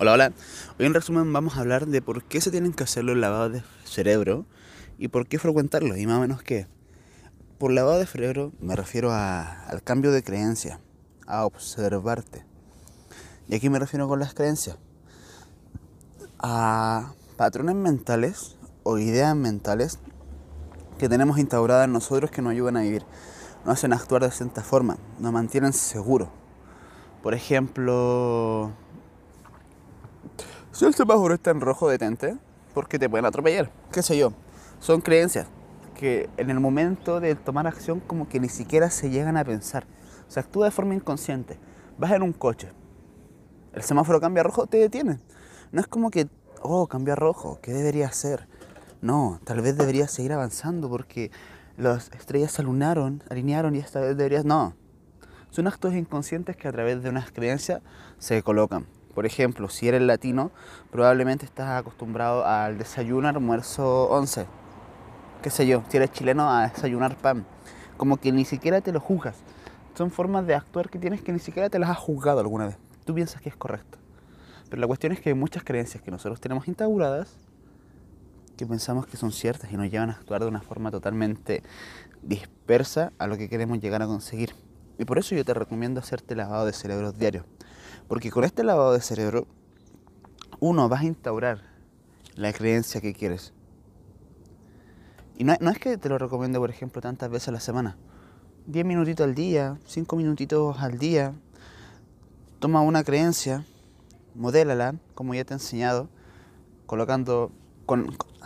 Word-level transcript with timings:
Hola, 0.00 0.12
hola. 0.12 0.32
Hoy 0.78 0.86
en 0.86 0.94
resumen 0.94 1.32
vamos 1.32 1.56
a 1.56 1.60
hablar 1.60 1.86
de 1.88 2.00
por 2.00 2.22
qué 2.22 2.40
se 2.40 2.52
tienen 2.52 2.72
que 2.72 2.84
hacer 2.84 3.02
los 3.02 3.16
lavados 3.16 3.52
de 3.52 3.62
cerebro 3.82 4.46
y 4.96 5.08
por 5.08 5.26
qué 5.26 5.40
frecuentarlos 5.40 5.98
y 5.98 6.06
más 6.06 6.18
o 6.18 6.20
menos 6.20 6.40
qué. 6.40 6.68
Por 7.58 7.72
lavado 7.72 7.98
de 7.98 8.06
cerebro 8.06 8.52
me 8.60 8.76
refiero 8.76 9.10
a, 9.10 9.64
al 9.66 9.82
cambio 9.82 10.12
de 10.12 10.22
creencia, 10.22 10.78
a 11.26 11.44
observarte. 11.44 12.46
Y 13.48 13.56
aquí 13.56 13.68
me 13.70 13.80
refiero 13.80 14.06
con 14.06 14.20
las 14.20 14.34
creencias. 14.34 14.78
A 16.38 17.14
patrones 17.36 17.74
mentales 17.74 18.56
o 18.84 18.98
ideas 18.98 19.34
mentales 19.34 19.98
que 20.96 21.08
tenemos 21.08 21.40
instauradas 21.40 21.86
en 21.86 21.92
nosotros 21.92 22.30
que 22.30 22.40
nos 22.40 22.52
ayudan 22.52 22.76
a 22.76 22.82
vivir. 22.82 23.02
Nos 23.64 23.78
hacen 23.78 23.92
actuar 23.92 24.22
de 24.22 24.30
cierta 24.30 24.62
forma, 24.62 24.96
nos 25.18 25.32
mantienen 25.32 25.72
seguros. 25.72 26.28
Por 27.20 27.34
ejemplo, 27.34 28.72
si 30.72 30.84
el 30.84 30.94
semáforo 30.94 31.34
está 31.34 31.50
en 31.50 31.60
rojo, 31.60 31.88
detente, 31.88 32.36
porque 32.74 32.98
te 32.98 33.08
pueden 33.08 33.26
atropellar. 33.26 33.70
¿Qué 33.92 34.02
sé 34.02 34.16
yo? 34.16 34.32
Son 34.80 35.00
creencias 35.00 35.46
que 35.94 36.30
en 36.36 36.50
el 36.50 36.60
momento 36.60 37.20
de 37.20 37.34
tomar 37.34 37.66
acción 37.66 38.00
como 38.00 38.28
que 38.28 38.38
ni 38.38 38.48
siquiera 38.48 38.90
se 38.90 39.10
llegan 39.10 39.36
a 39.36 39.44
pensar. 39.44 39.86
O 40.28 40.30
sea, 40.30 40.42
actúa 40.42 40.66
de 40.66 40.70
forma 40.70 40.94
inconsciente. 40.94 41.58
Vas 41.98 42.12
en 42.12 42.22
un 42.22 42.32
coche, 42.32 42.70
el 43.72 43.82
semáforo 43.82 44.20
cambia 44.20 44.40
a 44.40 44.44
rojo, 44.44 44.66
te 44.66 44.78
detiene. 44.78 45.18
No 45.72 45.80
es 45.80 45.86
como 45.86 46.10
que, 46.10 46.28
oh, 46.62 46.86
cambia 46.86 47.12
a 47.12 47.16
rojo, 47.16 47.58
¿qué 47.62 47.72
debería 47.72 48.06
hacer? 48.06 48.48
No, 49.00 49.40
tal 49.44 49.60
vez 49.60 49.76
deberías 49.76 50.10
seguir 50.10 50.32
avanzando 50.32 50.88
porque 50.88 51.30
las 51.76 52.10
estrellas 52.12 52.52
se 52.52 52.62
alinearon, 52.62 53.22
alinearon 53.30 53.76
y 53.76 53.78
esta 53.78 54.00
vez 54.00 54.16
deberías... 54.16 54.44
No, 54.44 54.74
son 55.50 55.66
actos 55.66 55.94
inconscientes 55.94 56.56
que 56.56 56.68
a 56.68 56.72
través 56.72 57.02
de 57.02 57.10
unas 57.10 57.30
creencias 57.30 57.82
se 58.18 58.42
colocan. 58.42 58.86
Por 59.18 59.26
ejemplo, 59.26 59.68
si 59.68 59.88
eres 59.88 60.00
latino, 60.02 60.52
probablemente 60.92 61.44
estás 61.44 61.70
acostumbrado 61.70 62.46
al 62.46 62.78
desayuno, 62.78 63.26
almuerzo, 63.26 64.08
once. 64.08 64.46
Qué 65.42 65.50
sé 65.50 65.66
yo, 65.66 65.82
si 65.88 65.96
eres 65.96 66.12
chileno, 66.12 66.48
a 66.48 66.68
desayunar 66.68 67.16
pan. 67.16 67.44
Como 67.96 68.18
que 68.18 68.30
ni 68.30 68.44
siquiera 68.44 68.80
te 68.80 68.92
lo 68.92 69.00
juzgas. 69.00 69.34
Son 69.96 70.12
formas 70.12 70.46
de 70.46 70.54
actuar 70.54 70.88
que 70.88 71.00
tienes 71.00 71.20
que 71.20 71.32
ni 71.32 71.40
siquiera 71.40 71.68
te 71.68 71.80
las 71.80 71.90
has 71.90 71.98
juzgado 71.98 72.38
alguna 72.38 72.66
vez. 72.66 72.76
Tú 73.04 73.12
piensas 73.12 73.42
que 73.42 73.48
es 73.48 73.56
correcto. 73.56 73.98
Pero 74.70 74.80
la 74.80 74.86
cuestión 74.86 75.10
es 75.10 75.20
que 75.20 75.30
hay 75.30 75.34
muchas 75.34 75.64
creencias 75.64 76.00
que 76.00 76.12
nosotros 76.12 76.40
tenemos 76.40 76.68
instauradas 76.68 77.34
que 78.56 78.66
pensamos 78.66 79.08
que 79.08 79.16
son 79.16 79.32
ciertas 79.32 79.72
y 79.72 79.76
nos 79.76 79.90
llevan 79.90 80.10
a 80.10 80.12
actuar 80.12 80.42
de 80.42 80.46
una 80.46 80.60
forma 80.60 80.92
totalmente 80.92 81.64
dispersa 82.22 83.10
a 83.18 83.26
lo 83.26 83.36
que 83.36 83.48
queremos 83.48 83.80
llegar 83.80 84.00
a 84.00 84.06
conseguir. 84.06 84.54
Y 84.96 85.04
por 85.06 85.18
eso 85.18 85.34
yo 85.34 85.44
te 85.44 85.54
recomiendo 85.54 85.98
hacerte 85.98 86.36
lavado 86.36 86.66
de 86.66 86.72
cerebros 86.72 87.18
diario. 87.18 87.44
Porque 88.08 88.30
con 88.30 88.44
este 88.44 88.64
lavado 88.64 88.92
de 88.92 89.00
cerebro, 89.00 89.46
uno, 90.60 90.88
vas 90.88 91.02
a 91.02 91.06
instaurar 91.06 91.62
la 92.34 92.52
creencia 92.52 93.00
que 93.00 93.12
quieres. 93.12 93.52
Y 95.36 95.44
no, 95.44 95.52
es 95.52 95.78
que 95.78 95.98
te 95.98 96.08
lo 96.08 96.18
recomiende, 96.18 96.58
por 96.58 96.70
ejemplo, 96.70 97.00
tantas 97.00 97.30
veces 97.30 97.48
a 97.48 97.52
la 97.52 97.60
semana. 97.60 97.96
Diez 98.66 98.84
minutitos 98.84 99.24
al 99.24 99.34
día, 99.34 99.78
cinco 99.86 100.16
minutitos 100.16 100.78
al 100.80 100.98
día. 100.98 101.32
Toma 102.58 102.80
una 102.80 103.04
creencia, 103.04 103.64
modélala, 104.34 104.96
como 105.14 105.34
ya 105.34 105.44
te 105.44 105.54
he 105.54 105.56
enseñado, 105.56 106.08
colocando, 106.86 107.52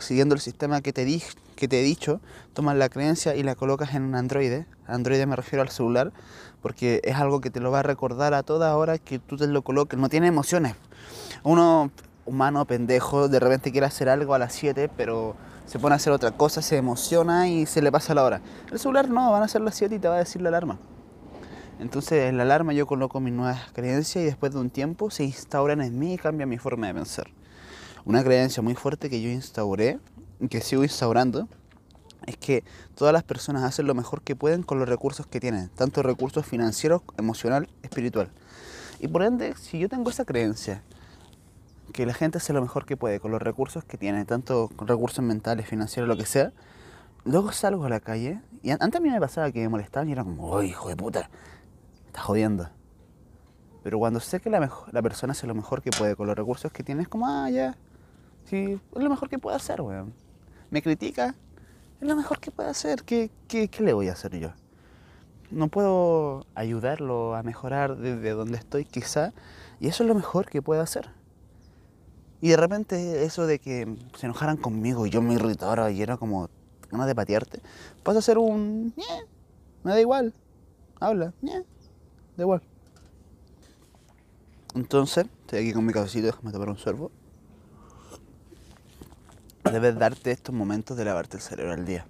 siguiendo 0.01 0.35
el 0.35 0.41
sistema 0.41 0.83
que 0.83 0.93
te, 0.93 1.05
di, 1.05 1.23
que 1.63 1.69
te 1.69 1.79
he 1.79 1.85
dicho, 1.85 2.21
tomas 2.55 2.75
la 2.75 2.89
creencia 2.89 3.37
y 3.37 3.45
la 3.45 3.55
colocas 3.55 3.95
en 3.95 4.03
un 4.03 4.17
androide. 4.17 4.67
Androide 4.85 5.27
me 5.27 5.37
refiero 5.37 5.63
al 5.63 5.69
celular, 5.69 6.13
porque 6.61 7.01
es 7.05 7.15
algo 7.15 7.41
que 7.41 7.51
te 7.51 7.61
lo 7.61 7.71
va 7.71 7.79
a 7.79 7.83
recordar 7.85 8.35
a 8.35 8.43
toda 8.43 8.77
hora 8.77 8.99
que 8.99 9.21
tú 9.21 9.37
te 9.37 9.47
lo 9.47 9.63
coloques. 9.63 9.97
No 9.97 10.09
tiene 10.09 10.27
emociones. 10.27 10.75
Uno 11.45 11.93
humano, 12.27 12.65
pendejo, 12.65 13.29
de 13.29 13.39
repente 13.39 13.71
quiere 13.71 13.87
hacer 13.87 14.09
algo 14.09 14.35
a 14.35 14.41
las 14.41 14.55
7, 14.55 14.91
pero 14.97 15.37
se 15.65 15.79
pone 15.79 15.93
a 15.93 15.97
hacer 15.99 16.13
otra 16.13 16.33
cosa, 16.33 16.63
se 16.63 16.79
emociona 16.79 17.47
y 17.47 17.65
se 17.67 17.81
le 17.81 17.93
pasa 17.93 18.13
la 18.13 18.25
hora. 18.25 18.41
El 18.73 18.81
celular 18.81 19.09
no, 19.09 19.31
van 19.31 19.45
a 19.45 19.47
ser 19.47 19.61
las 19.61 19.77
7 19.77 19.95
y 19.95 19.99
te 20.01 20.09
va 20.09 20.17
a 20.17 20.19
decir 20.19 20.43
la 20.43 20.49
alarma. 20.49 20.81
Entonces 21.79 22.29
en 22.29 22.39
la 22.39 22.43
alarma 22.43 22.73
yo 22.73 22.89
coloco 22.89 23.21
mis 23.21 23.33
nuevas 23.33 23.71
creencias 23.73 24.21
y 24.21 24.27
después 24.27 24.53
de 24.53 24.59
un 24.59 24.71
tiempo 24.71 25.13
se 25.13 25.23
instauran 25.23 25.81
en 25.81 25.97
mí 25.97 26.15
y 26.15 26.19
cambia 26.19 26.45
mi 26.45 26.59
forma 26.59 26.89
de 26.89 26.95
pensar. 26.95 27.29
Una 28.05 28.25
creencia 28.25 28.65
muy 28.65 28.75
fuerte 28.75 29.09
que 29.09 29.23
yo 29.23 29.29
instauré, 29.29 30.01
que 30.49 30.61
sigo 30.61 30.83
instaurando, 30.83 31.49
es 32.27 32.37
que 32.37 32.65
todas 32.95 33.13
las 33.13 33.23
personas 33.23 33.65
hacen 33.65 33.87
lo 33.87 33.95
mejor 33.95 34.23
que 34.23 34.37
pueden 34.37 34.63
con 34.63 34.79
los 34.79 34.89
recursos 34.89 35.27
que 35.27 35.41
tienen, 35.41 35.69
tanto 35.71 36.03
recursos 36.03 36.47
financieros, 36.47 37.03
emocional, 37.19 37.69
espiritual. 37.83 38.31
Y 39.01 39.09
por 39.09 39.23
ende, 39.23 39.55
si 39.57 39.79
yo 39.79 39.89
tengo 39.89 40.11
esa 40.11 40.25
creencia, 40.25 40.83
que 41.93 42.07
la 42.07 42.15
gente 42.15 42.39
hace 42.39 42.53
lo 42.53 42.63
mejor 42.63 42.87
que 42.87 42.97
puede 42.97 43.21
con 43.21 43.33
los 43.33 43.43
recursos 43.43 43.85
que 43.85 43.99
tiene, 43.99 44.25
tanto 44.25 44.71
recursos 44.79 45.25
mentales, 45.25 45.67
financieros, 45.67 46.09
lo 46.09 46.17
que 46.17 46.27
sea, 46.27 46.53
luego 47.25 47.53
salgo 47.53 47.85
a 47.85 47.89
la 47.89 48.01
calle 48.01 48.41
y 48.63 48.71
antes 48.71 48.95
a 48.95 49.01
mí 49.01 49.11
me 49.11 49.21
pasaba 49.21 49.51
que 49.51 49.61
me 49.61 49.69
molestaban 49.69 50.09
y 50.09 50.13
era 50.13 50.25
como, 50.25 50.49
¡oh, 50.49 50.63
hijo 50.63 50.89
de 50.89 50.97
puta! 50.97 51.29
Estás 52.07 52.25
jodiendo. 52.25 52.69
Pero 53.83 53.99
cuando 53.99 54.21
sé 54.21 54.41
que 54.41 54.49
la, 54.49 54.71
la 54.93 55.03
persona 55.03 55.33
hace 55.33 55.47
lo 55.47 55.55
mejor 55.55 55.83
que 55.83 55.91
puede 55.91 56.15
con 56.15 56.27
los 56.27 56.37
recursos 56.37 56.71
que 56.73 56.83
tiene, 56.83 57.03
es 57.03 57.09
como, 57.09 57.27
ah, 57.27 57.51
ya, 57.51 57.77
sí, 58.45 58.81
es 58.95 59.03
lo 59.03 59.11
mejor 59.11 59.29
que 59.29 59.39
puede 59.39 59.57
hacer, 59.57 59.81
weón. 59.81 60.22
Me 60.73 60.81
critica, 60.81 61.35
es 62.01 62.09
lo 62.09 62.17
mejor 62.17 62.41
que 62.41 62.51
puede 62.51 62.71
hacer. 62.71 63.03
¿Qué, 63.05 63.31
qué, 63.47 63.69
qué 63.69 63.83
le 63.83 63.93
voy 63.93 64.09
a 64.09 64.13
hacer 64.13 64.39
yo? 64.39 64.53
No 65.51 65.69
puedo 65.69 66.47
ayudarlo 66.55 67.35
a 67.35 67.43
mejorar 67.43 67.99
desde 67.99 68.31
donde 68.31 68.57
estoy 68.57 68.87
quizá, 68.87 69.35
y 69.81 69.89
eso 69.89 70.03
es 70.03 70.09
lo 70.09 70.15
mejor 70.15 70.49
que 70.49 70.63
puedo 70.63 70.81
hacer. 70.81 71.11
Y 72.41 72.49
de 72.49 72.57
repente 72.57 73.23
eso 73.25 73.47
de 73.47 73.59
que 73.59 73.99
se 74.17 74.25
enojaran 74.25 74.57
conmigo 74.57 75.07
y 75.07 75.11
yo 75.11 75.21
me 75.21 75.35
irritara 75.35 75.91
y 75.91 76.01
era 76.01 76.17
como 76.17 76.49
ganas 76.91 77.07
de 77.07 77.15
patearte, 77.15 77.61
pasa 78.03 78.21
a 78.21 78.23
ser 78.23 78.39
un... 78.39 78.95
me 79.85 79.91
da 79.91 80.01
igual, 80.01 80.33
habla, 81.01 81.35
da 81.43 81.63
igual. 82.39 82.63
Entonces, 84.75 85.27
estoy 85.43 85.59
aquí 85.59 85.75
con 85.75 85.85
mi 85.85 85.93
cabecito, 85.93 86.29
déjame 86.29 86.51
tomar 86.51 86.71
un 86.71 86.79
sorbo 86.79 87.11
debes 89.71 89.99
darte 89.99 90.31
estos 90.31 90.55
momentos 90.55 90.97
de 90.97 91.05
lavarte 91.05 91.37
el 91.37 91.43
cerebro 91.43 91.73
al 91.73 91.85
día. 91.85 92.05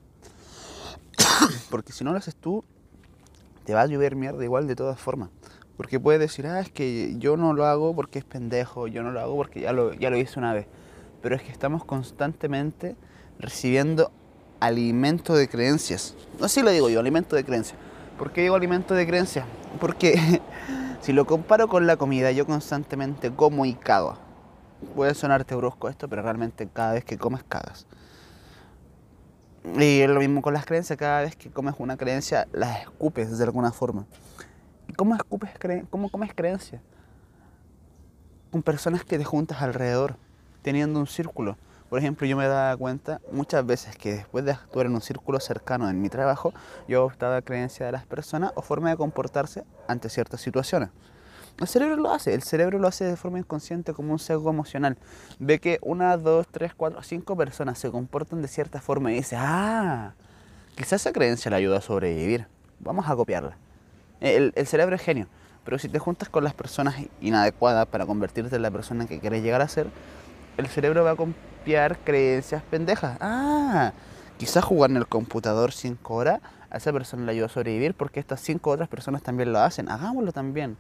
Porque 1.71 1.93
si 1.93 2.05
no 2.05 2.13
lo 2.13 2.19
haces 2.19 2.35
tú, 2.35 2.65
te 3.65 3.75
va 3.75 3.83
a 3.83 3.87
llover 3.87 4.17
mierda 4.17 4.43
igual 4.43 4.67
de 4.67 4.77
todas 4.77 4.99
formas. 4.99 5.29
Porque 5.77 6.01
puedes 6.01 6.21
decir, 6.21 6.47
ah, 6.47 6.61
es 6.61 6.71
que 6.71 7.15
yo 7.19 7.37
no 7.37 7.55
lo 7.55 7.67
hago 7.67 7.95
porque 7.97 8.19
es 8.19 8.25
pendejo, 8.25 8.87
yo 8.89 9.03
no 9.03 9.11
lo 9.11 9.21
hago 9.21 9.35
porque 9.35 9.63
ya 9.63 9.73
lo, 9.73 9.93
ya 9.95 10.11
lo 10.11 10.19
hice 10.19 10.39
una 10.39 10.53
vez. 10.53 10.67
Pero 11.23 11.35
es 11.35 11.43
que 11.43 11.51
estamos 11.51 11.85
constantemente 11.85 12.95
recibiendo 13.39 14.13
alimento 14.61 15.35
de 15.35 15.49
creencias. 15.49 16.15
Si 16.47 16.63
lo 16.63 16.71
digo 16.71 16.89
yo, 16.91 17.01
alimento 17.01 17.37
de 17.37 17.45
creencias. 17.45 17.79
¿Por 18.19 18.33
qué 18.33 18.43
digo 18.43 18.55
alimento 18.55 18.95
de 18.95 19.07
creencias? 19.07 19.47
Porque 19.81 20.41
si 21.01 21.13
lo 21.13 21.25
comparo 21.25 21.69
con 21.69 21.87
la 21.87 21.97
comida, 21.97 22.31
yo 22.33 22.47
constantemente 22.47 23.33
como 23.33 23.65
y 23.65 23.75
cago 23.75 24.19
puede 24.95 25.15
sonarte 25.15 25.55
brusco 25.55 25.89
esto, 25.89 26.09
pero 26.09 26.23
realmente 26.23 26.69
cada 26.73 26.93
vez 26.95 27.05
que 27.05 27.19
comes 27.19 27.43
cagas. 27.45 27.87
Y 29.65 30.05
lo 30.07 30.19
mismo 30.19 30.43
con 30.43 30.55
las 30.55 30.67
creencias, 30.67 30.99
cada 30.99 31.21
vez 31.21 31.37
que 31.37 31.51
comes 31.51 31.75
una 31.79 31.97
creencia 31.97 32.49
las 32.53 32.81
escupes 32.83 33.39
de 33.39 33.45
alguna 33.45 33.71
forma. 33.71 34.07
¿Y 34.89 34.93
cómo 34.93 35.15
escupes 35.15 35.51
cómo 35.89 36.11
comes 36.11 36.35
creencias? 36.35 36.83
Con 38.51 38.63
personas 38.63 39.05
que 39.05 39.19
te 39.19 39.25
juntas 39.25 39.63
alrededor, 39.63 40.17
teniendo 40.63 40.99
un 40.99 41.07
círculo. 41.07 41.57
Por 41.89 41.99
ejemplo, 41.99 42.27
yo 42.27 42.37
me 42.37 42.49
daba 42.49 42.77
cuenta 42.77 43.21
muchas 43.31 43.65
veces 43.65 43.97
que 43.97 44.15
después 44.15 44.45
de 44.45 44.53
actuar 44.53 44.87
en 44.87 44.95
un 44.95 45.01
círculo 45.01 45.39
cercano 45.41 45.89
en 45.89 46.01
mi 46.01 46.09
trabajo, 46.09 46.53
yo 46.89 47.05
optaba 47.05 47.37
a 47.37 47.43
creencia 47.43 47.87
de 47.87 47.93
las 47.93 48.07
personas 48.07 48.53
o 48.55 48.63
forma 48.63 48.91
de 48.91 48.97
comportarse 48.97 49.65
ante 49.89 50.09
ciertas 50.09 50.41
situaciones. 50.41 50.89
El 51.61 51.69
cerebro 51.69 51.97
lo 51.97 52.13
hace, 52.13 52.35
el 52.35 52.43
cerebro 52.43 52.79
lo 52.79 52.89
hace 52.89 53.05
de 53.05 53.17
forma 53.17 53.39
inconsciente 53.39 53.93
como 53.93 54.13
un 54.13 54.19
sesgo 54.19 54.51
emocional. 54.51 54.97
Ve 55.39 55.61
que 55.61 55.79
una, 55.83 56.17
dos, 56.17 56.47
tres, 56.51 56.75
cuatro, 56.75 57.03
cinco 57.03 57.37
personas 57.37 57.79
se 57.79 57.91
comportan 57.91 58.43
de 58.43 58.49
cierta 58.49 58.81
forma 58.81 59.13
y 59.13 59.17
dice, 59.17 59.37
ah, 59.39 60.15
quizás 60.75 61.03
esa 61.03 61.13
creencia 61.13 61.51
le 61.51 61.57
ayuda 61.57 61.79
a 61.79 61.81
sobrevivir. 61.81 62.47
Vamos 62.81 63.09
a 63.09 63.15
copiarla. 63.15 63.57
El, 64.21 64.53
el 64.57 64.67
cerebro 64.67 64.97
es 64.97 65.03
genio, 65.03 65.29
pero 65.65 65.79
si 65.79 65.89
te 65.89 65.99
juntas 65.99 66.29
con 66.29 66.43
las 66.43 66.55
personas 66.55 66.97
inadecuadas 67.21 67.87
para 67.87 68.07
convertirte 68.07 68.57
en 68.57 68.63
la 68.63 68.71
persona 68.71 69.07
que 69.07 69.21
quieres 69.21 69.43
llegar 69.43 69.61
a 69.63 69.69
ser, 69.69 69.87
el 70.57 70.67
cerebro 70.67 71.05
va 71.05 71.13
a 71.13 71.17
copiar 71.17 71.99
creencias 71.99 72.63
pendejas. 72.65 73.19
Ah, 73.21 73.93
quizás 74.37 74.65
jugar 74.65 74.91
en 74.91 74.97
el 74.97 75.07
computador 75.07 75.73
cinco 75.73 76.15
horas 76.15 76.41
a 76.71 76.79
esa 76.79 76.93
persona 76.93 77.25
le 77.25 77.33
ayuda 77.33 77.47
a 77.47 77.51
sobrevivir 77.51 77.95
porque 77.95 78.19
estas 78.19 78.41
cinco 78.41 78.71
otras 78.71 78.89
personas 78.89 79.23
también 79.23 79.53
lo 79.53 79.61
hacen. 79.61 79.89
Hagámoslo 79.89 80.33
también. 80.33 80.77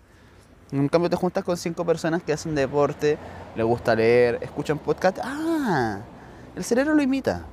En 0.72 0.88
cambio 0.88 1.10
te 1.10 1.16
juntas 1.16 1.44
con 1.44 1.56
cinco 1.56 1.84
personas 1.84 2.22
que 2.22 2.32
hacen 2.32 2.54
deporte, 2.54 3.18
les 3.54 3.66
gusta 3.66 3.94
leer, 3.94 4.38
escuchan 4.40 4.78
podcast. 4.78 5.18
Ah, 5.22 6.00
el 6.56 6.64
cerebro 6.64 6.94
lo 6.94 7.02
imita. 7.02 7.44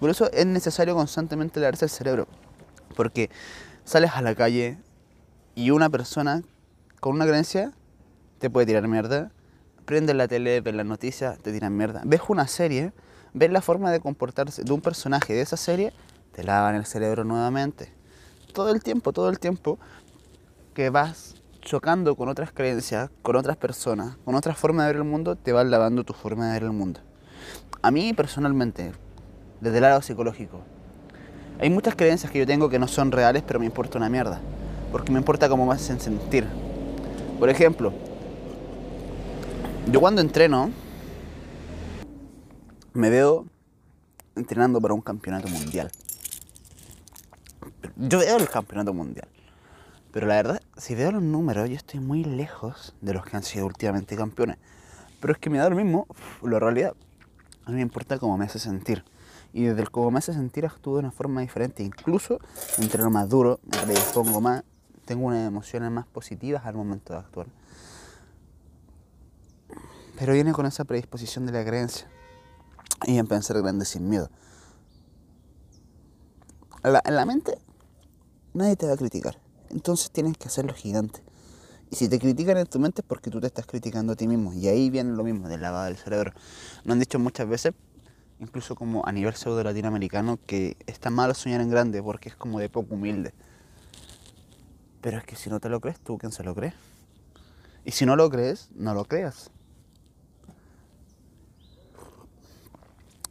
Por 0.00 0.10
eso 0.10 0.30
es 0.32 0.44
necesario 0.44 0.94
constantemente 0.94 1.60
leerse 1.60 1.84
el 1.84 1.90
cerebro. 1.90 2.26
Porque 2.96 3.30
sales 3.84 4.10
a 4.14 4.22
la 4.22 4.34
calle 4.34 4.78
y 5.54 5.70
una 5.70 5.88
persona 5.88 6.42
con 7.00 7.14
una 7.14 7.26
creencia 7.26 7.72
te 8.38 8.50
puede 8.50 8.66
tirar 8.66 8.86
mierda, 8.88 9.30
Prendes 9.88 10.14
la 10.14 10.28
tele, 10.28 10.60
ves 10.60 10.74
las 10.74 10.84
noticias, 10.84 11.38
te 11.38 11.50
tiran 11.50 11.74
mierda. 11.74 12.02
Ves 12.04 12.20
una 12.28 12.46
serie, 12.46 12.92
ves 13.32 13.50
la 13.50 13.62
forma 13.62 13.90
de 13.90 14.00
comportarse 14.00 14.62
de 14.62 14.70
un 14.70 14.82
personaje 14.82 15.32
de 15.32 15.40
esa 15.40 15.56
serie, 15.56 15.94
te 16.32 16.44
lavan 16.44 16.74
el 16.74 16.84
cerebro 16.84 17.24
nuevamente. 17.24 17.90
Todo 18.52 18.70
el 18.70 18.82
tiempo, 18.82 19.14
todo 19.14 19.30
el 19.30 19.38
tiempo 19.38 19.78
que 20.74 20.90
vas 20.90 21.36
chocando 21.60 22.16
con 22.16 22.28
otras 22.28 22.52
creencias, 22.52 23.10
con 23.22 23.36
otras 23.36 23.56
personas, 23.56 24.16
con 24.24 24.34
otras 24.34 24.56
formas 24.56 24.86
de 24.86 24.92
ver 24.92 25.02
el 25.02 25.08
mundo, 25.08 25.36
te 25.36 25.52
vas 25.52 25.66
lavando 25.66 26.04
tu 26.04 26.12
forma 26.12 26.46
de 26.46 26.52
ver 26.54 26.62
el 26.62 26.72
mundo. 26.72 27.00
A 27.82 27.90
mí 27.90 28.12
personalmente, 28.12 28.92
desde 29.60 29.78
el 29.78 29.82
lado 29.82 30.02
psicológico, 30.02 30.60
hay 31.60 31.70
muchas 31.70 31.96
creencias 31.96 32.30
que 32.30 32.38
yo 32.38 32.46
tengo 32.46 32.68
que 32.68 32.78
no 32.78 32.86
son 32.86 33.10
reales, 33.10 33.42
pero 33.46 33.58
me 33.58 33.66
importa 33.66 33.98
una 33.98 34.08
mierda. 34.08 34.40
Porque 34.92 35.12
me 35.12 35.18
importa 35.18 35.48
cómo 35.48 35.66
me 35.66 35.74
hacen 35.74 36.00
sentir. 36.00 36.46
Por 37.38 37.50
ejemplo, 37.50 37.92
yo 39.90 40.00
cuando 40.00 40.20
entreno, 40.20 40.70
me 42.92 43.10
veo 43.10 43.46
entrenando 44.36 44.80
para 44.80 44.94
un 44.94 45.00
campeonato 45.00 45.48
mundial. 45.48 45.90
Yo 47.96 48.18
veo 48.18 48.36
el 48.36 48.48
campeonato 48.48 48.94
mundial. 48.94 49.28
Pero 50.18 50.26
la 50.26 50.34
verdad, 50.34 50.62
si 50.76 50.96
veo 50.96 51.12
los 51.12 51.22
números, 51.22 51.70
yo 51.70 51.76
estoy 51.76 52.00
muy 52.00 52.24
lejos 52.24 52.92
de 53.00 53.14
los 53.14 53.24
que 53.24 53.36
han 53.36 53.44
sido 53.44 53.66
últimamente 53.66 54.16
campeones. 54.16 54.58
Pero 55.20 55.32
es 55.32 55.38
que 55.38 55.48
me 55.48 55.58
da 55.58 55.70
lo 55.70 55.76
mismo, 55.76 56.08
la 56.42 56.58
realidad. 56.58 56.96
A 57.64 57.70
mí 57.70 57.76
me 57.76 57.82
importa 57.82 58.18
cómo 58.18 58.36
me 58.36 58.44
hace 58.44 58.58
sentir. 58.58 59.04
Y 59.52 59.66
desde 59.66 59.80
el 59.80 59.92
cómo 59.92 60.10
me 60.10 60.18
hace 60.18 60.32
sentir 60.32 60.66
actúo 60.66 60.94
de 60.94 60.98
una 60.98 61.12
forma 61.12 61.40
diferente. 61.40 61.84
Incluso 61.84 62.40
entreno 62.78 63.10
más 63.10 63.28
duro, 63.28 63.60
me 63.62 63.78
predispongo 63.78 64.40
más, 64.40 64.64
tengo 65.04 65.24
unas 65.24 65.46
emociones 65.46 65.88
más 65.92 66.08
positivas 66.08 66.66
al 66.66 66.74
momento 66.74 67.12
de 67.12 67.20
actuar. 67.20 67.46
Pero 70.18 70.32
viene 70.32 70.50
con 70.50 70.66
esa 70.66 70.82
predisposición 70.82 71.46
de 71.46 71.52
la 71.52 71.64
creencia. 71.64 72.08
Y 73.06 73.18
en 73.18 73.28
pensar 73.28 73.56
grande 73.62 73.84
sin 73.84 74.08
miedo. 74.08 74.28
en 76.82 77.14
la 77.14 77.24
mente 77.24 77.56
nadie 78.52 78.74
te 78.74 78.88
va 78.88 78.94
a 78.94 78.96
criticar. 78.96 79.38
Entonces 79.70 80.10
tienes 80.10 80.36
que 80.36 80.48
hacerlo 80.48 80.74
gigante. 80.74 81.22
Y 81.90 81.96
si 81.96 82.08
te 82.08 82.18
critican 82.18 82.56
en 82.58 82.66
tu 82.66 82.78
mente 82.78 83.00
es 83.00 83.06
porque 83.06 83.30
tú 83.30 83.40
te 83.40 83.46
estás 83.46 83.66
criticando 83.66 84.12
a 84.12 84.16
ti 84.16 84.28
mismo. 84.28 84.52
Y 84.52 84.68
ahí 84.68 84.90
viene 84.90 85.12
lo 85.12 85.24
mismo, 85.24 85.48
del 85.48 85.62
lavado 85.62 85.86
del 85.86 85.96
cerebro. 85.96 86.32
Lo 86.84 86.92
han 86.92 86.98
dicho 86.98 87.18
muchas 87.18 87.48
veces, 87.48 87.72
incluso 88.40 88.74
como 88.74 89.06
a 89.06 89.12
nivel 89.12 89.34
pseudo 89.34 89.62
latinoamericano, 89.62 90.38
que 90.46 90.76
está 90.86 91.10
malo 91.10 91.34
soñar 91.34 91.60
en 91.60 91.70
grande 91.70 92.02
porque 92.02 92.28
es 92.28 92.36
como 92.36 92.58
de 92.58 92.68
poco 92.68 92.94
humilde. 92.94 93.32
Pero 95.00 95.18
es 95.18 95.24
que 95.24 95.36
si 95.36 95.48
no 95.48 95.60
te 95.60 95.68
lo 95.68 95.80
crees, 95.80 95.98
tú 96.00 96.18
quién 96.18 96.32
se 96.32 96.42
lo 96.42 96.54
cree. 96.54 96.74
Y 97.84 97.92
si 97.92 98.04
no 98.04 98.16
lo 98.16 98.28
crees, 98.28 98.68
no 98.74 98.92
lo 98.92 99.04
creas. 99.04 99.50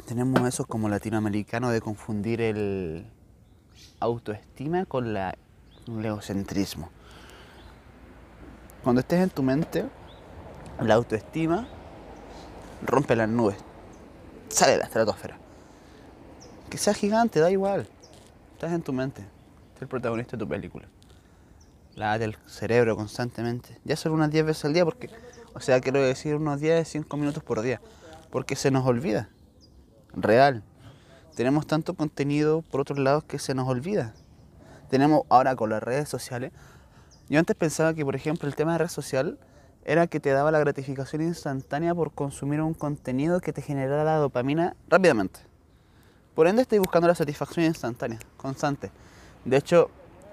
Tenemos 0.07 0.47
eso 0.47 0.65
como 0.65 0.87
latinoamericano 0.87 1.69
de 1.69 1.81
confundir 1.81 2.39
el 2.41 3.05
autoestima 3.99 4.85
con 4.85 5.13
la 5.13 5.37
el 5.87 6.05
egocentrismo. 6.05 6.89
Cuando 8.83 9.01
estés 9.01 9.21
en 9.21 9.29
tu 9.29 9.43
mente, 9.43 9.85
la 10.81 10.95
autoestima 10.95 11.67
rompe 12.85 13.15
las 13.15 13.29
nubes, 13.29 13.57
sale 14.49 14.73
de 14.73 14.77
la 14.79 14.85
estratosfera. 14.85 15.37
Que 16.69 16.77
sea 16.77 16.93
gigante, 16.93 17.39
da 17.39 17.49
igual. 17.49 17.87
Estás 18.53 18.73
en 18.73 18.81
tu 18.81 18.91
mente, 18.93 19.21
eres 19.21 19.81
el 19.81 19.87
protagonista 19.87 20.35
de 20.35 20.39
tu 20.39 20.49
película. 20.49 20.87
La 21.95 22.19
del 22.19 22.37
cerebro 22.45 22.95
constantemente. 22.95 23.79
Ya 23.83 23.95
solo 23.95 24.15
unas 24.15 24.29
10 24.29 24.45
veces 24.45 24.65
al 24.65 24.73
día, 24.73 24.85
porque, 24.85 25.09
o 25.53 25.59
sea, 25.59 25.79
quiero 25.81 26.01
decir 26.01 26.35
unos 26.35 26.59
10, 26.59 26.87
5 26.87 27.17
minutos 27.17 27.43
por 27.43 27.61
día. 27.61 27.81
Porque 28.29 28.55
se 28.55 28.69
nos 28.69 28.85
olvida. 28.85 29.29
Real. 30.13 30.63
Tenemos 31.35 31.65
tanto 31.65 31.95
contenido 31.95 32.61
por 32.61 32.81
otros 32.81 32.99
lados 32.99 33.23
que 33.23 33.39
se 33.39 33.55
nos 33.55 33.67
olvida 33.67 34.13
tenemos 34.89 35.23
ahora 35.29 35.55
con 35.55 35.69
las 35.69 35.81
redes 35.81 36.09
sociales. 36.09 36.51
Yo 37.29 37.39
antes 37.39 37.55
pensaba 37.55 37.93
que, 37.93 38.05
por 38.05 38.15
ejemplo, 38.15 38.47
el 38.47 38.55
tema 38.55 38.73
de 38.73 38.79
red 38.79 38.87
social 38.87 39.37
era 39.85 40.07
que 40.07 40.19
te 40.19 40.31
daba 40.31 40.51
la 40.51 40.59
gratificación 40.59 41.21
instantánea 41.21 41.95
por 41.95 42.11
consumir 42.11 42.61
un 42.61 42.73
contenido 42.73 43.39
que 43.39 43.53
te 43.53 43.61
generara 43.61 44.15
dopamina 44.17 44.75
rápidamente. 44.89 45.39
Por 46.35 46.47
ende, 46.47 46.61
estoy 46.61 46.79
buscando 46.79 47.07
la 47.07 47.15
satisfacción 47.15 47.65
instantánea, 47.65 48.19
constante. 48.35 48.91
De 49.45 49.57
hecho, 49.57 49.89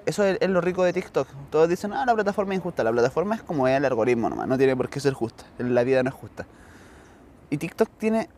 eso 0.06 0.24
es, 0.24 0.48
lo 0.48 0.60
rico 0.60 0.84
de 0.84 0.92
TikTok. 0.92 1.28
Todos 1.50 1.68
dicen, 1.68 1.92
ah, 1.92 2.04
la 2.04 2.14
plataforma 2.14 2.52
es 2.52 2.58
injusta. 2.58 2.84
La 2.84 2.92
plataforma 2.92 3.36
es 3.36 3.42
como 3.42 3.66
es 3.68 3.76
el 3.76 3.84
algoritmo 3.84 4.28
nomás, 4.28 4.46
no 4.48 4.58
tiene 4.58 4.76
por 4.76 4.88
qué 4.88 5.00
ser 5.00 5.14
justa. 5.14 5.44
La 5.58 5.84
vida 5.84 6.02
no 6.02 6.10
es 6.10 6.14
justa. 6.14 6.46
Y 7.48 7.56
TikTok 7.56 7.88
tiene 7.98 8.28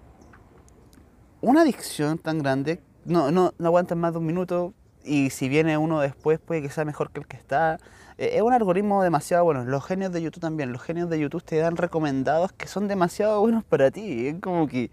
una 1.41 1.63
adicción 1.63 2.19
tan 2.19 2.39
grande, 2.39 2.81
no, 3.05 3.31
no, 3.31 3.53
no 3.59 3.67
aguantan 3.67 3.99
más 3.99 4.13
de 4.13 4.19
un 4.19 4.27
minuto, 4.27 4.75
y 5.07 5.31
si 5.31 5.49
viene 5.49 5.79
uno 5.79 6.01
después 6.01 6.39
puede 6.39 6.63
que 6.63 6.71
sea 6.71 6.85
mejor 6.85 7.11
que 7.11 7.21
el 7.21 7.27
que 7.27 7.37
está. 7.37 7.79
Eh, 8.19 8.33
es 8.35 8.43
un 8.43 8.53
algoritmo 8.53 9.03
demasiado 9.03 9.45
bueno. 9.45 9.65
Los 9.65 9.85
genios 9.85 10.13
de 10.13 10.23
YouTube 10.23 10.41
también. 10.41 10.73
Los 10.73 10.83
genios 10.83 11.09
de 11.09 11.19
YouTube 11.19 11.43
te 11.43 11.57
dan 11.57 11.77
recomendados 11.77 12.53
que 12.53 12.67
son 12.67 12.89
demasiado 12.89 13.41
buenos 13.41 13.65
para 13.65 13.91
ti. 13.91 14.29
Es 14.29 14.41
como 14.41 14.67
que 14.67 14.91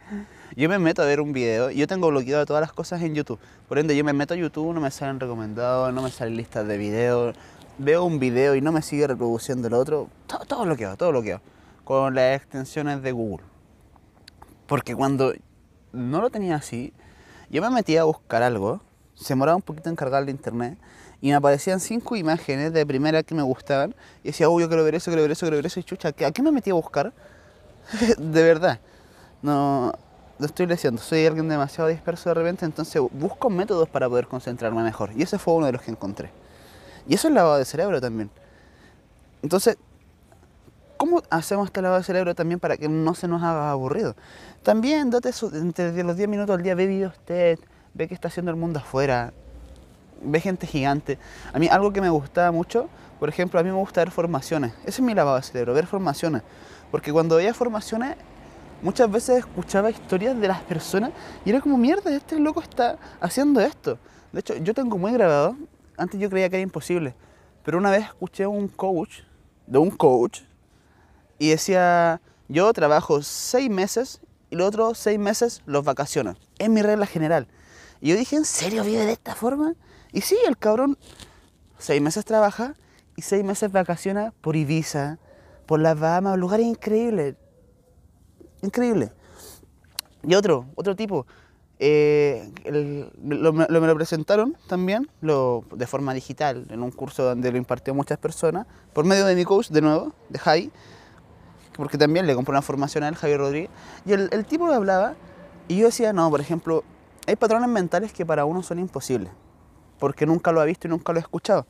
yo 0.56 0.69
me 0.69 0.80
meto 0.80 1.01
a 1.01 1.06
ver 1.06 1.21
un 1.21 1.33
video. 1.33 1.71
Yo 1.71 1.88
tengo 1.88 2.10
bloqueado 2.10 2.45
todas 2.45 2.62
las 2.62 2.74
cosas 2.74 3.01
en 3.01 3.15
YouTube. 3.15 3.39
Por 3.68 3.80
ende, 3.80 3.95
yo 3.95 4.04
me 4.04 4.13
meto 4.13 4.33
a 4.33 4.38
YouTube, 4.38 4.74
no 4.74 4.81
me 4.81 4.92
salen 4.92 5.19
recomendados, 5.19 5.94
no 5.94 6.01
me 6.01 6.12
salen 6.12 6.38
listas 6.38 6.68
de 6.68 6.77
videos. 6.77 7.36
Veo 7.77 8.04
un 8.04 8.19
video 8.19 8.56
y 8.56 8.62
no 8.62 8.71
me 8.71 8.81
sigue 8.81 9.07
reproduciendo 9.07 9.68
el 9.68 9.74
otro. 9.74 10.09
Todo, 10.27 10.45
todo 10.45 10.63
bloqueado, 10.66 10.95
todo 10.98 11.09
bloqueado. 11.09 11.42
Con 11.83 12.16
las 12.16 12.38
extensiones 12.38 13.01
de 13.01 13.12
Google. 13.12 13.45
Porque 14.68 14.95
cuando 14.95 15.33
no 15.92 16.21
lo 16.21 16.30
tenía 16.30 16.56
así, 16.56 16.94
yo 17.50 17.62
me 17.62 17.69
metía 17.69 18.01
a 18.01 18.04
buscar 18.06 18.44
algo 18.44 18.81
se 19.15 19.33
demoraba 19.33 19.56
un 19.56 19.62
poquito 19.62 19.89
en 19.89 19.95
cargar 19.95 20.24
el 20.24 20.30
internet 20.30 20.77
y 21.21 21.30
me 21.30 21.36
aparecían 21.36 21.80
cinco 21.80 22.15
imágenes 22.15 22.74
de 22.74 22.86
primera 22.86 23.24
que 23.24 23.33
me 23.33 23.44
gustaban 23.44 23.95
y 24.24 24.27
decía, 24.27 24.50
oh, 24.50 24.60
yo 24.60 24.68
quiero 24.68 24.83
ver 24.83 24.95
eso, 24.95 25.10
quiero 25.10 25.21
ver 25.21 25.31
eso, 25.31 25.45
quiero 25.45 25.56
ver 25.57 25.65
eso 25.65 25.80
y 25.80 25.83
chucha, 25.83 26.10
¿a 26.10 26.31
qué 26.31 26.42
me 26.42 26.51
metí 26.51 26.69
a 26.69 26.74
buscar? 26.74 27.13
de 28.18 28.44
verdad, 28.44 28.80
no, 29.42 29.94
lo 30.39 30.45
estoy 30.45 30.65
diciendo, 30.65 31.01
soy 31.01 31.25
alguien 31.25 31.48
demasiado 31.48 31.89
disperso 31.89 32.30
de 32.30 32.33
repente, 32.36 32.65
entonces 32.65 33.01
busco 33.12 33.50
métodos 33.50 33.88
para 33.88 34.10
poder 34.10 34.27
concentrarme 34.27 34.83
mejor 34.83 35.12
y 35.16 35.21
ese 35.24 35.38
fue 35.38 35.54
uno 35.54 35.68
de 35.68 35.71
los 35.71 35.81
que 35.81 35.92
encontré. 35.92 36.31
Y 37.07 37.16
eso 37.16 37.27
es 37.27 37.33
lavado 37.33 37.57
de 37.57 37.66
cerebro 37.66 38.01
también. 38.01 38.30
Entonces, 39.42 39.77
¿cómo 40.97 41.21
hacemos 41.30 41.68
este 41.68 41.81
lavado 41.81 41.99
de 41.99 42.06
cerebro 42.06 42.33
también 42.33 42.59
para 42.59 42.78
que 42.78 42.87
no 42.87 43.14
se 43.14 43.28
nos 43.28 43.44
haga 43.44 43.71
aburrido? 43.71 44.16
También 44.64 45.09
date 45.09 45.31
entre 45.54 46.04
los 46.04 46.16
10 46.16 46.30
minutos 46.30 46.56
al 46.56 46.64
día, 46.64 46.76
ve 46.76 46.87
videos 46.87 47.14
TED, 47.26 47.59
ve 47.94 48.07
qué 48.07 48.14
está 48.14 48.28
haciendo 48.28 48.52
el 48.52 48.57
mundo 48.57 48.80
afuera, 48.80 49.33
ve 50.21 50.40
gente 50.40 50.68
gigante. 50.68 51.18
A 51.54 51.59
mí 51.59 51.68
algo 51.68 51.92
que 51.94 52.02
me 52.02 52.09
gustaba 52.09 52.52
mucho, 52.52 52.90
por 53.19 53.30
ejemplo, 53.30 53.59
a 53.59 53.64
mí 53.64 53.69
me 53.69 53.78
gusta 53.78 54.02
ver 54.02 54.12
formaciones. 54.12 54.73
Ese 54.81 54.90
es 54.90 55.02
mi 55.02 55.14
lavado 55.14 55.38
de 55.38 55.44
cerebro, 55.44 55.73
ver 55.73 55.88
formaciones. 55.88 56.42
Porque 56.92 57.12
cuando 57.12 57.38
veía 57.38 57.54
formaciones, 57.54 58.16
muchas 58.81 59.09
veces 59.09 59.40
escuchaba 59.40 59.90
historias 59.90 60.40
de 60.40 60.47
las 60.47 60.62
personas 60.62 61.12
y 61.45 61.50
era 61.50 61.62
como, 61.62 61.78
mierda, 61.78 62.14
este 62.16 62.40
loco 62.40 62.62
está 62.62 62.97
haciendo 63.21 63.62
esto. 63.62 63.97
De 64.31 64.40
hecho, 64.40 64.56
yo 64.57 64.73
tengo 64.73 64.97
muy 64.97 65.12
grabado, 65.14 65.56
antes 65.97 66.19
yo 66.19 66.30
creía 66.30 66.50
que 66.50 66.57
era 66.57 66.64
imposible, 66.64 67.16
pero 67.64 67.78
una 67.78 67.92
vez 67.92 68.04
escuché 68.04 68.45
un 68.45 68.68
coach, 68.68 69.21
de 69.68 69.78
un 69.78 69.92
coach, 69.92 70.42
y 71.40 71.50
decía, 71.50 72.19
yo 72.47 72.71
trabajo 72.73 73.21
seis 73.21 73.69
meses 73.69 74.21
y 74.50 74.56
los 74.56 74.68
otros 74.68 74.97
seis 74.97 75.19
meses 75.19 75.62
los 75.66 75.83
vacaciono. 75.83 76.35
Es 76.59 76.69
mi 76.69 76.81
regla 76.81 77.06
general. 77.06 77.47
Y 78.04 78.10
yo 78.10 78.18
dije, 78.18 78.36
¿en 78.36 78.44
serio 78.44 78.83
vive 78.83 79.06
de 79.06 79.14
esta 79.14 79.33
forma? 79.33 79.76
Y 80.12 80.19
sí, 80.19 80.36
el 80.45 80.57
cabrón 80.57 80.98
seis 81.78 82.02
meses 82.02 82.26
trabaja 82.26 82.76
y 83.16 83.22
seis 83.22 83.45
meses 83.45 83.72
vacaciona 83.72 84.33
por 84.42 84.57
Ibiza, 84.57 85.19
por 85.66 85.80
las 85.80 85.98
Bahamas, 85.98 86.38
lugares 86.38 86.66
increíbles. 86.66 87.36
Increíble. 88.62 89.14
Y 90.22 90.36
otro, 90.36 90.66
otro 90.76 90.98
tipo, 90.98 91.26
eh, 91.80 92.52
me 93.22 93.38
lo 93.38 93.95
presentaron 93.95 94.57
también 94.68 95.10
lo, 95.22 95.64
de 95.74 95.88
forma 95.88 96.14
digital 96.14 96.66
en 96.72 96.83
un 96.83 96.92
curso 96.92 97.24
donde 97.24 97.54
lo 97.54 97.57
impartió 97.57 97.94
muchas 97.94 98.18
personas, 98.18 98.68
por 98.92 99.06
medio 99.06 99.26
de 99.26 99.33
mi 99.33 99.45
coach, 99.45 99.69
de 99.69 99.80
nuevo, 99.80 100.12
de 100.28 100.40
Jai, 100.40 100.72
porque 101.78 101.98
también 101.98 102.28
le 102.28 102.36
compré 102.36 102.52
una 102.52 102.62
formación 102.62 103.06
a 103.06 103.07
él, 103.07 103.16
Javier 103.16 103.40
Rodríguez, 103.40 103.69
y 104.06 104.12
el, 104.12 104.28
el 104.33 104.44
tipo 104.44 104.66
me 104.68 104.74
hablaba 104.74 105.16
y 105.69 105.78
yo 105.78 105.86
decía, 105.86 106.12
no, 106.12 106.30
por 106.30 106.42
ejemplo, 106.42 106.83
hay 107.25 107.35
patrones 107.35 107.69
mentales 107.69 108.11
que 108.11 108.25
para 108.25 108.45
uno 108.45 108.63
son 108.63 108.80
imposibles, 108.80 109.31
porque 109.99 110.25
nunca 110.25 110.51
lo 110.51 110.61
ha 110.61 110.65
visto 110.65 110.87
y 110.87 110.89
nunca 110.89 111.13
lo 111.13 111.19
he 111.19 111.21
escuchado. 111.21 111.65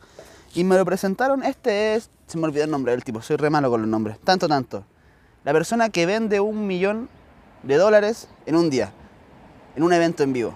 Y 0.56 0.64
me 0.64 0.78
lo 0.78 0.86
presentaron, 0.86 1.44
este 1.44 1.96
es, 1.96 2.10
se 2.28 2.38
me 2.38 2.46
olvidó 2.46 2.64
el 2.64 2.72
nombre 2.72 2.92
del 2.92 3.04
tipo, 3.04 3.22
soy 3.22 3.38
re 3.38 3.50
malo 3.50 3.70
con 3.70 3.82
los 3.82 3.90
nombres, 3.90 4.20
tanto, 4.20 4.48
tanto. 4.48 4.84
La 5.44 5.52
persona 5.52 5.90
que 5.90 6.06
vende 6.06 6.40
un 6.40 6.68
millón 6.68 7.10
de 7.64 7.76
dólares 7.78 8.28
en 8.46 8.56
un 8.56 8.70
día, 8.70 8.92
en 9.76 9.84
un 9.84 9.94
evento 9.94 10.24
en 10.24 10.34
vivo. 10.34 10.56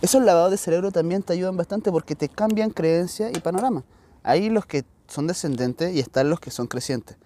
Esos 0.00 0.22
lavados 0.22 0.50
de 0.50 0.56
cerebro 0.56 0.90
también 0.90 1.22
te 1.22 1.32
ayudan 1.32 1.56
bastante 1.56 1.92
porque 1.92 2.16
te 2.16 2.28
cambian 2.28 2.70
creencia 2.70 3.30
y 3.30 3.38
panorama. 3.38 3.84
Hay 4.24 4.50
los 4.50 4.66
que 4.66 4.84
son 5.06 5.26
descendentes 5.26 5.94
y 5.94 6.00
están 6.00 6.28
los 6.28 6.40
que 6.40 6.50
son 6.50 6.66
crecientes. 6.66 7.16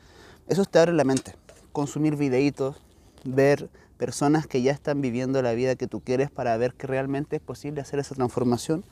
Eso 0.46 0.64
te 0.64 0.78
abre 0.78 0.92
la 0.92 1.04
mente. 1.04 1.35
Consumir 1.73 2.16
videitos, 2.16 2.76
ver 3.25 3.70
personas 3.99 4.47
que 4.47 4.62
ya 4.62 4.73
están 4.73 5.00
viviendo 5.00 5.43
la 5.43 5.53
vida 5.53 5.76
que 5.76 5.87
tú 5.87 6.00
quieres 6.00 6.31
para 6.31 6.57
ver 6.57 6.75
que 6.75 6.87
realmente 6.87 7.37
es 7.37 7.43
posible 7.43 7.81
hacer 7.81 7.99
esa 7.99 8.15
transformación. 8.15 8.85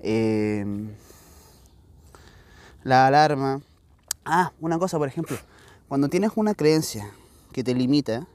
Eh, 0.00 0.64
la 2.82 3.06
alarma. 3.06 3.60
Ah, 4.24 4.52
una 4.60 4.78
cosa, 4.78 4.98
por 4.98 5.08
ejemplo, 5.08 5.36
cuando 5.88 6.08
tienes 6.08 6.32
una 6.36 6.54
creencia 6.54 7.10
que 7.52 7.64
te 7.64 7.74
limita, 7.74 8.26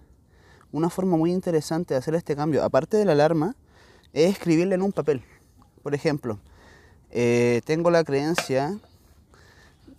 una 0.71 0.89
forma 0.89 1.17
muy 1.17 1.31
interesante 1.31 1.93
de 1.93 1.99
hacer 1.99 2.15
este 2.15 2.35
cambio, 2.35 2.63
aparte 2.63 2.97
de 2.97 3.05
la 3.05 3.13
alarma, 3.13 3.55
es 4.13 4.31
escribirle 4.31 4.75
en 4.75 4.81
un 4.81 4.91
papel. 4.91 5.23
Por 5.83 5.95
ejemplo, 5.95 6.39
eh, 7.11 7.61
tengo 7.65 7.91
la 7.91 8.03
creencia 8.03 8.77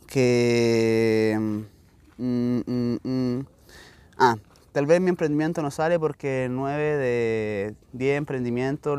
que... 0.07 1.56
tal 4.77 4.85
vez 4.85 5.01
mi 5.01 5.09
emprendimiento 5.09 5.63
no 5.63 5.71
sale 5.71 5.99
porque 5.99 6.49
9 6.51 6.99
de 6.99 7.75
10 7.95 8.19
emprendimientos 8.19 8.99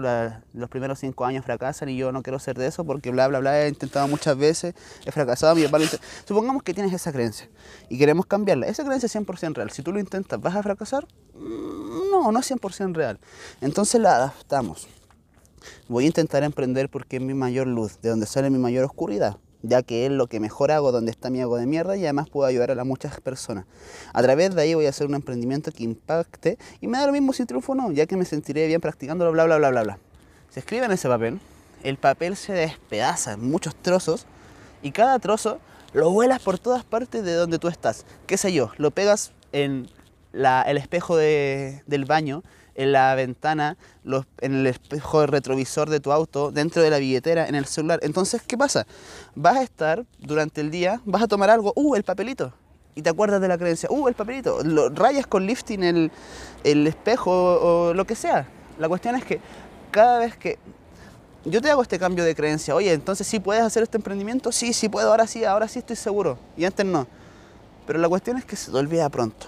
los 0.53 0.69
primeros 0.71 0.97
5 0.97 1.23
años 1.23 1.45
fracasan 1.45 1.89
y 1.89 1.95
yo 1.95 2.11
no 2.11 2.23
quiero 2.23 2.39
ser 2.39 2.57
de 2.57 2.65
eso 2.65 2.83
porque 2.83 3.11
bla, 3.11 3.27
bla, 3.27 3.41
bla, 3.41 3.63
he 3.63 3.69
intentado 3.69 4.07
muchas 4.07 4.35
veces, 4.35 4.73
he 5.05 5.11
fracasado, 5.11 5.53
mi 5.53 5.67
papá 5.67 5.77
Supongamos 6.25 6.63
que 6.63 6.73
tienes 6.73 6.91
esa 6.93 7.11
creencia 7.11 7.47
y 7.89 7.99
queremos 7.99 8.25
cambiarla. 8.25 8.65
Esa 8.65 8.83
creencia 8.83 9.05
es 9.05 9.15
100% 9.15 9.53
real. 9.53 9.69
Si 9.69 9.83
tú 9.83 9.93
lo 9.93 9.99
intentas, 9.99 10.41
¿vas 10.41 10.55
a 10.55 10.63
fracasar? 10.63 11.05
Mm, 11.35 12.09
no, 12.09 12.31
no 12.31 12.39
es 12.39 12.49
100% 12.49 12.95
real. 12.95 13.19
Entonces 13.61 14.01
la 14.01 14.15
adaptamos. 14.15 14.87
Voy 15.87 16.05
a 16.05 16.07
intentar 16.07 16.41
emprender 16.41 16.89
porque 16.89 17.17
es 17.17 17.21
mi 17.21 17.35
mayor 17.35 17.67
luz, 17.67 18.01
de 18.01 18.09
donde 18.09 18.25
sale 18.25 18.49
mi 18.49 18.57
mayor 18.57 18.83
oscuridad 18.83 19.37
ya 19.63 19.81
que 19.81 20.05
es 20.05 20.11
lo 20.11 20.27
que 20.27 20.39
mejor 20.39 20.71
hago 20.71 20.91
donde 20.91 21.11
está 21.11 21.29
mi 21.29 21.41
hago 21.41 21.57
de 21.57 21.65
mierda 21.65 21.97
y 21.97 22.03
además 22.03 22.29
puedo 22.29 22.47
ayudar 22.47 22.71
a 22.71 22.83
muchas 22.83 23.19
personas. 23.21 23.65
A 24.13 24.21
través 24.21 24.55
de 24.55 24.61
ahí 24.61 24.73
voy 24.73 24.85
a 24.85 24.89
hacer 24.89 25.07
un 25.07 25.15
emprendimiento 25.15 25.71
que 25.71 25.83
impacte 25.83 26.57
y 26.81 26.87
me 26.87 26.97
da 26.97 27.07
lo 27.07 27.11
mismo 27.11 27.33
si 27.33 27.45
triunfo 27.45 27.73
o 27.73 27.75
no, 27.75 27.91
ya 27.91 28.05
que 28.05 28.17
me 28.17 28.25
sentiré 28.25 28.67
bien 28.67 28.81
practicándolo, 28.81 29.31
bla, 29.31 29.45
bla, 29.45 29.57
bla, 29.57 29.69
bla, 29.69 29.83
bla. 29.83 29.99
Se 30.49 30.59
escribe 30.59 30.85
en 30.85 30.91
ese 30.91 31.07
papel, 31.07 31.39
el 31.83 31.97
papel 31.97 32.35
se 32.35 32.53
despedaza 32.53 33.33
en 33.33 33.49
muchos 33.49 33.75
trozos 33.75 34.25
y 34.81 34.91
cada 34.91 35.19
trozo 35.19 35.59
lo 35.93 36.11
vuelas 36.11 36.41
por 36.41 36.59
todas 36.59 36.83
partes 36.83 37.23
de 37.23 37.33
donde 37.33 37.59
tú 37.59 37.67
estás. 37.67 38.05
¿Qué 38.25 38.37
sé 38.37 38.53
yo? 38.53 38.71
Lo 38.77 38.91
pegas 38.91 39.31
en 39.51 39.89
el 40.33 40.77
espejo 40.77 41.17
del 41.17 42.05
baño 42.05 42.43
en 42.77 42.91
la 42.91 43.13
ventana, 43.15 43.75
en 44.39 44.53
el 44.53 44.67
espejo 44.67 45.25
retrovisor 45.25 45.89
de 45.89 45.99
tu 45.99 46.11
auto, 46.11 46.51
dentro 46.51 46.81
de 46.81 46.91
la 46.91 46.99
billetera, 46.99 47.47
en 47.47 47.55
el 47.55 47.65
celular. 47.65 47.99
Entonces, 48.03 48.41
¿qué 48.47 48.55
pasa? 48.55 48.85
Vas 49.35 49.57
a 49.57 49.63
estar 49.63 50.05
durante 50.19 50.61
el 50.61 50.71
día, 50.71 51.01
vas 51.03 51.23
a 51.23 51.27
tomar 51.27 51.49
algo, 51.49 51.73
¡uh, 51.75 51.95
el 51.95 52.03
papelito! 52.03 52.53
Y 52.93 53.01
te 53.01 53.09
acuerdas 53.09 53.41
de 53.41 53.47
la 53.47 53.57
creencia, 53.57 53.89
¡uh, 53.91 54.07
el 54.07 54.13
papelito! 54.13 54.59
Rayas 54.93 55.25
con 55.25 55.45
lifting 55.45 55.83
el, 55.83 56.11
el 56.63 56.87
espejo 56.87 57.31
o 57.31 57.93
lo 57.95 58.05
que 58.05 58.15
sea. 58.15 58.47
La 58.77 58.87
cuestión 58.87 59.15
es 59.15 59.25
que 59.25 59.41
cada 59.89 60.19
vez 60.19 60.37
que 60.37 60.59
yo 61.45 61.61
te 61.61 61.71
hago 61.71 61.81
este 61.81 61.97
cambio 61.97 62.23
de 62.23 62.35
creencia, 62.35 62.75
oye, 62.75 62.93
entonces 62.93 63.25
sí 63.25 63.39
puedes 63.39 63.63
hacer 63.63 63.81
este 63.81 63.97
emprendimiento, 63.97 64.51
sí, 64.51 64.71
sí 64.71 64.87
puedo, 64.87 65.09
ahora 65.09 65.25
sí, 65.25 65.43
ahora 65.43 65.67
sí 65.67 65.79
estoy 65.79 65.95
seguro. 65.95 66.37
Y 66.55 66.65
antes 66.65 66.85
no. 66.85 67.07
Pero 67.87 67.97
la 67.97 68.07
cuestión 68.07 68.37
es 68.37 68.45
que 68.45 68.55
se 68.55 68.69
te 68.69 68.77
olvida 68.77 69.09
pronto. 69.09 69.47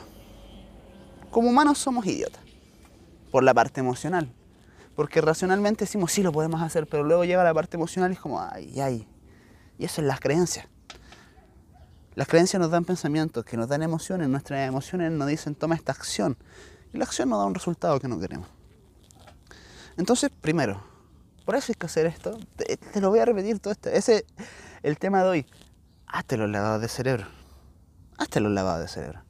Como 1.30 1.50
humanos 1.50 1.78
somos 1.78 2.08
idiotas 2.08 2.49
por 3.32 3.44
la 3.44 3.54
parte 3.54 3.80
emocional. 3.80 4.34
Porque 4.96 5.22
racionalmente 5.22 5.86
decimos, 5.86 6.12
sí, 6.12 6.24
lo 6.24 6.32
podemos 6.32 6.62
hacer, 6.62 6.88
pero 6.88 7.04
luego 7.04 7.24
llega 7.24 7.44
la 7.44 7.54
parte 7.54 7.78
emocional 7.78 8.12
y 8.12 8.16
es 8.16 8.20
como, 8.20 8.42
ay, 8.42 8.80
ay. 8.82 9.08
Y 9.78 9.86
eso 9.86 10.02
es 10.02 10.08
las 10.08 10.20
creencias. 10.20 10.68
Las 12.16 12.28
creencias 12.28 12.60
nos 12.60 12.70
dan 12.70 12.84
pensamientos, 12.84 13.46
que 13.46 13.56
nos 13.56 13.70
dan 13.70 13.82
emociones, 13.82 14.28
nuestras 14.28 14.68
emociones 14.68 15.12
nos 15.12 15.28
dicen, 15.28 15.56
toma 15.56 15.76
esta 15.76 15.94
acción. 15.94 16.38
Y 16.94 16.98
la 16.98 17.06
acción 17.06 17.30
nos 17.30 17.40
da 17.40 17.46
un 17.46 17.56
resultado 17.56 18.00
que 18.00 18.10
no 18.10 18.20
queremos. 18.20 18.50
Entonces, 19.96 20.30
primero, 20.42 20.84
por 21.46 21.56
eso 21.56 21.72
hay 21.72 21.76
que 21.76 21.86
hacer 21.86 22.06
esto. 22.06 22.38
Te, 22.58 23.02
lo 23.02 23.10
voy 23.10 23.20
a 23.20 23.26
repetir 23.26 23.60
todo 23.60 23.72
esto. 23.72 23.90
Ese 23.90 24.18
es 24.18 24.26
el 24.84 24.98
tema 24.98 25.24
de 25.24 25.30
hoy. 25.30 25.46
Hazte 26.08 26.38
los 26.38 26.50
lavados 26.50 26.82
de 26.82 26.88
cerebro. 26.88 27.26
Hazte 28.18 28.40
los 28.40 28.52
lavados 28.52 28.82
de 28.82 28.88
cerebro. 28.88 29.22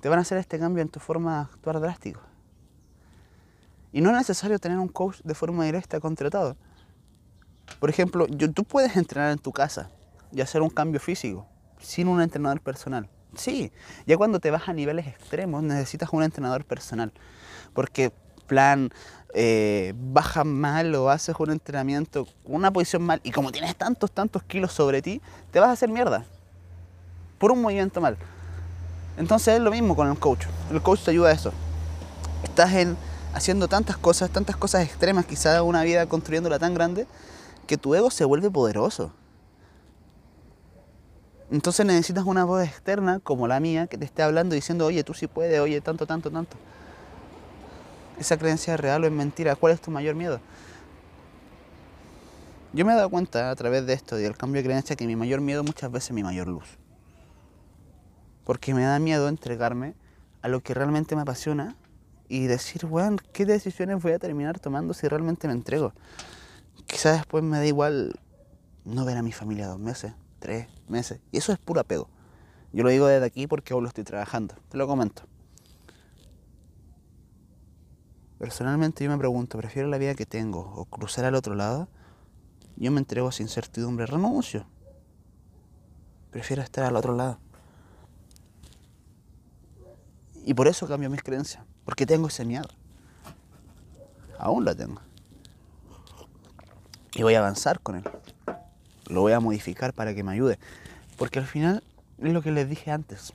Te 0.00 0.08
van 0.08 0.18
a 0.18 0.22
hacer 0.22 0.38
este 0.38 0.58
cambio 0.58 0.82
en 0.82 0.88
tu 0.88 1.00
forma 1.00 1.36
de 1.36 1.40
actuar 1.42 1.80
drástico. 1.80 2.25
Y 3.96 4.02
no 4.02 4.10
es 4.10 4.16
necesario 4.18 4.58
tener 4.58 4.78
un 4.78 4.88
coach 4.88 5.20
de 5.24 5.34
forma 5.34 5.64
directa 5.64 6.00
contratado. 6.00 6.54
Por 7.80 7.88
ejemplo, 7.88 8.26
tú 8.26 8.62
puedes 8.62 8.94
entrenar 8.94 9.32
en 9.32 9.38
tu 9.38 9.52
casa 9.52 9.88
y 10.30 10.42
hacer 10.42 10.60
un 10.60 10.68
cambio 10.68 11.00
físico 11.00 11.46
sin 11.80 12.06
un 12.06 12.20
entrenador 12.20 12.60
personal. 12.60 13.08
Sí, 13.36 13.72
ya 14.06 14.18
cuando 14.18 14.38
te 14.38 14.50
vas 14.50 14.68
a 14.68 14.74
niveles 14.74 15.06
extremos 15.06 15.62
necesitas 15.62 16.10
un 16.12 16.22
entrenador 16.22 16.66
personal. 16.66 17.10
Porque 17.72 18.12
plan, 18.46 18.90
eh, 19.32 19.94
bajas 19.96 20.44
mal 20.44 20.94
o 20.94 21.08
haces 21.08 21.34
un 21.38 21.50
entrenamiento 21.50 22.28
una 22.44 22.70
posición 22.70 23.02
mal 23.02 23.22
y 23.24 23.30
como 23.30 23.50
tienes 23.50 23.76
tantos, 23.76 24.12
tantos 24.12 24.42
kilos 24.42 24.74
sobre 24.74 25.00
ti, 25.00 25.22
te 25.52 25.58
vas 25.58 25.70
a 25.70 25.72
hacer 25.72 25.88
mierda. 25.88 26.26
Por 27.38 27.50
un 27.50 27.62
movimiento 27.62 28.02
mal. 28.02 28.18
Entonces 29.16 29.54
es 29.54 29.60
lo 29.60 29.70
mismo 29.70 29.96
con 29.96 30.10
el 30.10 30.18
coach. 30.18 30.44
El 30.70 30.82
coach 30.82 31.00
te 31.00 31.12
ayuda 31.12 31.30
a 31.30 31.32
eso. 31.32 31.50
Estás 32.44 32.74
en 32.74 32.98
haciendo 33.36 33.68
tantas 33.68 33.98
cosas, 33.98 34.30
tantas 34.30 34.56
cosas 34.56 34.82
extremas, 34.82 35.26
quizás 35.26 35.60
una 35.60 35.82
vida 35.82 36.06
construyéndola 36.06 36.58
tan 36.58 36.72
grande, 36.72 37.06
que 37.66 37.76
tu 37.76 37.94
ego 37.94 38.10
se 38.10 38.24
vuelve 38.24 38.50
poderoso. 38.50 39.12
Entonces 41.50 41.84
necesitas 41.84 42.24
una 42.24 42.46
voz 42.46 42.64
externa 42.64 43.20
como 43.20 43.46
la 43.46 43.60
mía 43.60 43.88
que 43.88 43.98
te 43.98 44.06
esté 44.06 44.22
hablando 44.22 44.54
diciendo, 44.54 44.86
oye, 44.86 45.04
tú 45.04 45.12
sí 45.12 45.26
puedes, 45.26 45.60
oye, 45.60 45.82
tanto, 45.82 46.06
tanto, 46.06 46.30
tanto. 46.30 46.56
¿Esa 48.18 48.38
creencia 48.38 48.72
es 48.72 48.80
real 48.80 49.04
o 49.04 49.06
es 49.06 49.12
mentira? 49.12 49.54
¿Cuál 49.54 49.74
es 49.74 49.82
tu 49.82 49.90
mayor 49.90 50.14
miedo? 50.14 50.40
Yo 52.72 52.86
me 52.86 52.94
he 52.94 52.96
dado 52.96 53.10
cuenta 53.10 53.50
a 53.50 53.54
través 53.54 53.84
de 53.84 53.92
esto 53.92 54.18
y 54.18 54.22
del 54.22 54.36
cambio 54.36 54.62
de 54.62 54.68
creencia 54.68 54.96
que 54.96 55.06
mi 55.06 55.14
mayor 55.14 55.42
miedo 55.42 55.62
muchas 55.62 55.92
veces 55.92 56.08
es 56.08 56.14
mi 56.14 56.22
mayor 56.22 56.48
luz. 56.48 56.78
Porque 58.44 58.72
me 58.72 58.84
da 58.84 58.98
miedo 58.98 59.28
entregarme 59.28 59.94
a 60.40 60.48
lo 60.48 60.62
que 60.62 60.72
realmente 60.72 61.14
me 61.16 61.22
apasiona 61.22 61.76
y 62.28 62.46
decir, 62.46 62.86
bueno, 62.86 63.16
¿qué 63.32 63.46
decisiones 63.46 64.02
voy 64.02 64.12
a 64.12 64.18
terminar 64.18 64.58
tomando 64.58 64.94
si 64.94 65.06
realmente 65.08 65.46
me 65.46 65.54
entrego? 65.54 65.92
Quizás 66.86 67.18
después 67.18 67.42
me 67.42 67.58
da 67.58 67.66
igual 67.66 68.18
no 68.84 69.04
ver 69.04 69.16
a 69.16 69.22
mi 69.22 69.32
familia 69.32 69.66
dos 69.66 69.78
meses, 69.78 70.12
tres 70.38 70.68
meses. 70.88 71.20
Y 71.32 71.38
eso 71.38 71.52
es 71.52 71.58
puro 71.58 71.80
apego. 71.80 72.08
Yo 72.72 72.82
lo 72.82 72.90
digo 72.90 73.06
desde 73.06 73.26
aquí 73.26 73.46
porque 73.46 73.74
aún 73.74 73.82
lo 73.82 73.88
estoy 73.88 74.04
trabajando. 74.04 74.54
Te 74.68 74.76
lo 74.76 74.86
comento. 74.86 75.22
Personalmente 78.38 79.02
yo 79.02 79.10
me 79.10 79.18
pregunto, 79.18 79.56
¿prefiero 79.56 79.88
la 79.88 79.98
vida 79.98 80.14
que 80.14 80.26
tengo 80.26 80.60
o 80.60 80.84
cruzar 80.84 81.24
al 81.24 81.34
otro 81.34 81.54
lado? 81.54 81.88
Yo 82.76 82.90
me 82.90 82.98
entrego 82.98 83.32
sin 83.32 83.48
certidumbre, 83.48 84.04
renuncio. 84.04 84.66
Prefiero 86.30 86.62
estar 86.62 86.84
al 86.84 86.96
otro 86.96 87.14
lado. 87.14 87.38
Y 90.44 90.52
por 90.52 90.68
eso 90.68 90.86
cambio 90.86 91.08
mis 91.08 91.22
creencias. 91.22 91.64
Porque 91.86 92.04
tengo 92.04 92.28
ese 92.28 92.44
miedo. 92.44 92.68
Aún 94.38 94.66
lo 94.66 94.76
tengo. 94.76 95.00
Y 97.14 97.22
voy 97.22 97.34
a 97.34 97.38
avanzar 97.38 97.80
con 97.80 97.96
él. 97.96 98.04
Lo 99.06 99.22
voy 99.22 99.32
a 99.32 99.40
modificar 99.40 99.94
para 99.94 100.14
que 100.14 100.22
me 100.22 100.32
ayude. 100.32 100.58
Porque 101.16 101.38
al 101.38 101.46
final 101.46 101.82
es 102.18 102.32
lo 102.32 102.42
que 102.42 102.50
les 102.50 102.68
dije 102.68 102.90
antes. 102.90 103.32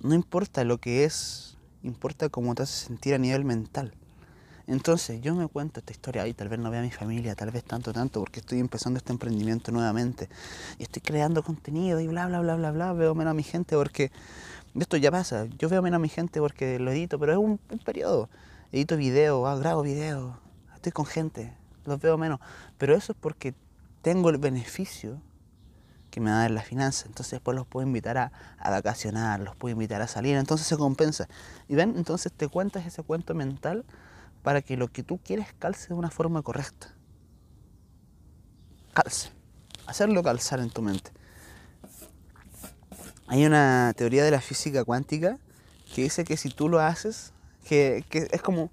No 0.00 0.14
importa 0.14 0.64
lo 0.64 0.78
que 0.78 1.04
es, 1.04 1.58
importa 1.82 2.28
cómo 2.28 2.54
te 2.54 2.62
hace 2.62 2.86
sentir 2.86 3.12
a 3.12 3.18
nivel 3.18 3.44
mental. 3.44 3.92
Entonces 4.68 5.20
yo 5.22 5.34
me 5.34 5.48
cuento 5.48 5.80
esta 5.80 5.92
historia 5.92 6.28
y 6.28 6.34
tal 6.34 6.48
vez 6.48 6.60
no 6.60 6.70
vea 6.70 6.80
a 6.80 6.82
mi 6.82 6.90
familia, 6.90 7.34
tal 7.34 7.50
vez 7.50 7.64
tanto, 7.64 7.92
tanto, 7.92 8.20
porque 8.20 8.40
estoy 8.40 8.60
empezando 8.60 8.98
este 8.98 9.12
emprendimiento 9.12 9.72
nuevamente. 9.72 10.28
Y 10.78 10.82
estoy 10.84 11.02
creando 11.02 11.42
contenido 11.42 11.98
y 12.00 12.06
bla, 12.06 12.26
bla, 12.26 12.40
bla, 12.40 12.54
bla, 12.54 12.70
bla, 12.70 12.92
veo 12.92 13.14
menos 13.14 13.32
a 13.32 13.34
mi 13.34 13.42
gente 13.42 13.76
porque 13.76 14.12
esto 14.82 14.96
ya 14.96 15.10
pasa. 15.10 15.46
Yo 15.58 15.68
veo 15.68 15.82
menos 15.82 15.96
a 15.96 16.00
mi 16.00 16.08
gente 16.08 16.40
porque 16.40 16.78
lo 16.78 16.90
edito, 16.90 17.18
pero 17.18 17.32
es 17.32 17.38
un, 17.38 17.58
periodo. 17.84 18.28
Edito 18.72 18.96
video, 18.96 19.46
ah, 19.46 19.56
grabo 19.56 19.82
video, 19.82 20.38
estoy 20.74 20.92
con 20.92 21.06
gente, 21.06 21.54
los 21.84 22.00
veo 22.00 22.18
menos. 22.18 22.40
Pero 22.76 22.94
eso 22.94 23.12
es 23.12 23.18
porque 23.18 23.54
tengo 24.02 24.30
el 24.30 24.38
beneficio 24.38 25.22
que 26.10 26.20
me 26.20 26.30
da 26.30 26.46
en 26.46 26.54
la 26.54 26.62
finanza. 26.62 27.06
Entonces 27.06 27.32
después 27.32 27.56
los 27.56 27.66
puedo 27.66 27.86
invitar 27.86 28.18
a, 28.18 28.32
a, 28.58 28.70
vacacionar, 28.70 29.40
los 29.40 29.56
puedo 29.56 29.72
invitar 29.72 30.02
a 30.02 30.06
salir. 30.06 30.36
Entonces 30.36 30.66
se 30.66 30.76
compensa. 30.76 31.28
Y 31.68 31.74
ven, 31.74 31.94
entonces 31.96 32.32
te 32.32 32.48
cuentas 32.48 32.86
ese 32.86 33.02
cuento 33.02 33.34
mental 33.34 33.84
para 34.42 34.62
que 34.62 34.76
lo 34.76 34.88
que 34.88 35.02
tú 35.02 35.18
quieres 35.18 35.48
calce 35.58 35.88
de 35.88 35.94
una 35.94 36.10
forma 36.10 36.42
correcta. 36.42 36.94
Calce. 38.94 39.30
Hacerlo 39.86 40.22
calzar 40.22 40.60
en 40.60 40.70
tu 40.70 40.82
mente. 40.82 41.10
Hay 43.30 43.44
una 43.44 43.92
teoría 43.94 44.24
de 44.24 44.30
la 44.30 44.40
física 44.40 44.84
cuántica 44.84 45.38
que 45.94 46.02
dice 46.02 46.24
que 46.24 46.38
si 46.38 46.48
tú 46.48 46.70
lo 46.70 46.80
haces, 46.80 47.32
que, 47.68 48.02
es 48.10 48.40
como 48.40 48.70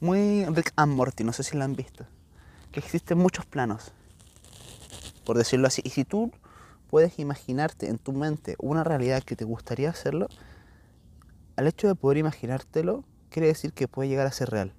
muy 0.00 0.46
Rick 0.46 0.72
and 0.76 0.98
no 1.22 1.32
sé 1.34 1.42
si 1.42 1.54
lo 1.54 1.64
han 1.64 1.76
visto, 1.76 2.06
que 2.72 2.80
existen 2.80 3.18
muchos 3.18 3.44
planos, 3.44 3.92
por 5.26 5.36
decirlo 5.36 5.66
así, 5.66 5.82
y 5.84 5.90
si 5.90 6.06
tú 6.06 6.32
puedes 6.88 7.18
imaginarte 7.18 7.90
en 7.90 7.98
tu 7.98 8.12
mente 8.12 8.56
una 8.58 8.84
realidad 8.84 9.22
que 9.22 9.36
te 9.36 9.44
gustaría 9.44 9.90
hacerlo, 9.90 10.28
al 11.56 11.66
hecho 11.66 11.86
de 11.86 11.94
poder 11.94 12.16
imaginártelo, 12.16 13.04
quiere 13.28 13.48
decir 13.48 13.74
que 13.74 13.86
puede 13.86 14.08
llegar 14.08 14.26
a 14.26 14.32
ser 14.32 14.48
real. 14.48 14.72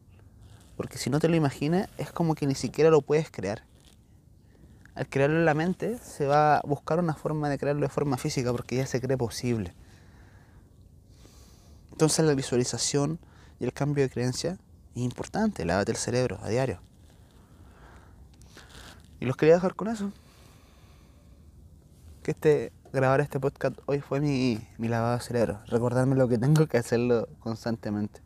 Porque 0.76 0.98
si 0.98 1.12
no 1.12 1.20
te 1.20 1.30
lo 1.30 1.36
imaginas, 1.36 1.90
es 2.00 2.12
como 2.12 2.34
que 2.34 2.48
ni 2.48 2.56
siquiera 2.56 2.90
lo 2.90 3.02
puedes 3.02 3.30
crear. 3.30 3.62
Al 4.94 5.08
crearlo 5.08 5.38
en 5.38 5.46
la 5.46 5.54
mente, 5.54 5.98
se 5.98 6.26
va 6.26 6.58
a 6.58 6.62
buscar 6.62 7.00
una 7.00 7.14
forma 7.14 7.50
de 7.50 7.58
crearlo 7.58 7.82
de 7.82 7.90
forma 7.90 8.18
física 8.18 8.52
porque 8.52 8.76
ya 8.76 8.86
se 8.86 9.00
cree 9.00 9.18
posible. 9.18 9.74
Entonces 11.92 12.26
la 12.26 12.34
visualización 12.34 13.20
y 13.60 13.64
el 13.64 13.74
cambio 13.74 14.04
de 14.04 14.10
creencia 14.10 14.58
es 14.96 15.02
importante, 15.02 15.64
lávate 15.66 15.92
el 15.92 15.98
cerebro 15.98 16.40
a 16.42 16.50
diario. 16.50 16.82
Y 19.22 19.26
los 19.26 19.38
quería 19.38 19.56
dejar 19.56 19.76
con 19.76 19.88
eso. 19.88 20.12
Que 22.24 22.32
este, 22.32 22.74
grabar 22.92 23.22
este 23.22 23.40
podcast 23.40 23.78
hoy 23.86 24.02
fue 24.02 24.20
mi, 24.20 24.60
mi 24.78 24.88
lavado 24.90 25.18
de 25.18 25.24
cerebro. 25.24 25.62
Recordarme 25.68 26.16
lo 26.16 26.28
que 26.28 26.38
tengo 26.38 26.68
que 26.68 26.78
hacerlo 26.78 27.30
constantemente. 27.40 28.20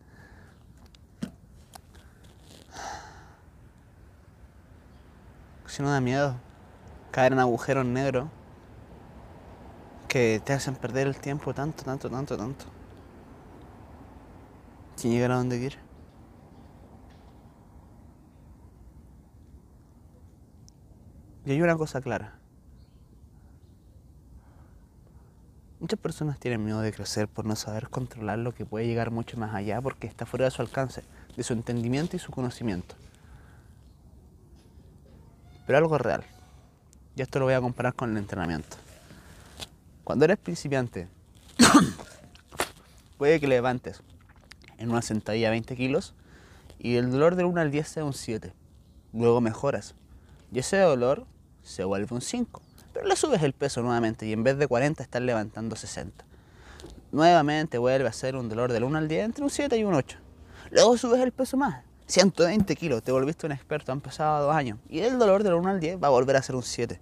Si 5.67 5.83
no 5.83 5.91
da 5.91 5.99
miedo 5.99 6.44
caer 7.15 7.31
en 7.31 7.39
agujeros 7.39 7.85
negros 7.85 8.27
que 10.09 10.41
te 10.43 10.51
hacen 10.51 10.75
perder 10.75 11.07
el 11.07 11.15
tiempo 11.15 11.53
tanto, 11.53 11.85
tanto, 11.85 12.09
tanto, 12.09 12.35
tanto. 12.35 12.65
Sin 14.97 15.13
llegar 15.13 15.31
a 15.31 15.37
donde 15.37 15.57
quieres. 15.57 15.79
Y 21.45 21.51
hay 21.51 21.61
una 21.61 21.77
cosa 21.77 22.01
clara. 22.01 22.37
Muchas 25.79 25.97
personas 25.97 26.37
tienen 26.37 26.65
miedo 26.65 26.81
de 26.81 26.91
crecer 26.91 27.29
por 27.29 27.45
no 27.45 27.55
saber 27.55 27.87
controlar 27.87 28.39
lo 28.39 28.53
que 28.53 28.65
puede 28.65 28.87
llegar 28.87 29.11
mucho 29.11 29.37
más 29.37 29.55
allá 29.55 29.81
porque 29.81 30.05
está 30.05 30.25
fuera 30.25 30.43
de 30.43 30.51
su 30.51 30.61
alcance, 30.61 31.01
de 31.37 31.43
su 31.43 31.53
entendimiento 31.53 32.17
y 32.17 32.19
su 32.19 32.33
conocimiento. 32.33 32.95
Pero 35.65 35.77
algo 35.77 35.97
real. 35.97 36.25
Y 37.15 37.21
esto 37.21 37.39
lo 37.39 37.45
voy 37.45 37.53
a 37.53 37.61
comparar 37.61 37.93
con 37.93 38.11
el 38.11 38.17
entrenamiento. 38.17 38.77
Cuando 40.03 40.25
eres 40.25 40.37
principiante, 40.37 41.07
puede 43.17 43.39
que 43.39 43.47
levantes 43.47 44.01
en 44.77 44.91
una 44.91 45.01
sentadilla 45.01 45.49
20 45.49 45.75
kilos 45.75 46.13
y 46.77 46.97
el 46.97 47.09
dolor 47.11 47.35
del 47.35 47.45
1 47.45 47.61
al 47.61 47.71
10 47.71 47.87
sea 47.87 48.03
un 48.03 48.13
7. 48.13 48.53
Luego 49.13 49.39
mejoras. 49.39 49.95
Y 50.51 50.59
ese 50.59 50.77
dolor 50.77 51.25
se 51.63 51.83
vuelve 51.85 52.13
un 52.13 52.21
5. 52.21 52.61
Pero 52.93 53.07
le 53.07 53.15
subes 53.15 53.41
el 53.43 53.53
peso 53.53 53.81
nuevamente 53.81 54.25
y 54.25 54.33
en 54.33 54.43
vez 54.43 54.57
de 54.57 54.67
40 54.67 55.01
estás 55.01 55.21
levantando 55.21 55.75
60. 55.75 56.25
Nuevamente 57.11 57.77
vuelve 57.77 58.09
a 58.09 58.13
ser 58.13 58.35
un 58.35 58.49
dolor 58.49 58.73
del 58.73 58.83
1 58.83 58.97
al 58.97 59.07
10 59.07 59.25
entre 59.25 59.43
un 59.43 59.49
7 59.49 59.77
y 59.77 59.83
un 59.85 59.93
8. 59.93 60.17
Luego 60.71 60.97
subes 60.97 61.21
el 61.21 61.31
peso 61.31 61.55
más. 61.55 61.84
120 62.07 62.75
kilos, 62.75 63.03
te 63.03 63.11
volviste 63.11 63.45
un 63.45 63.51
experto, 63.51 63.91
han 63.91 64.01
pasado 64.01 64.47
dos 64.47 64.55
años. 64.55 64.79
Y 64.89 64.99
el 64.99 65.17
dolor 65.17 65.43
del 65.43 65.53
1 65.53 65.69
al 65.69 65.79
10 65.79 66.01
va 66.03 66.07
a 66.07 66.11
volver 66.11 66.35
a 66.35 66.41
ser 66.41 66.55
un 66.55 66.63
7. 66.63 66.99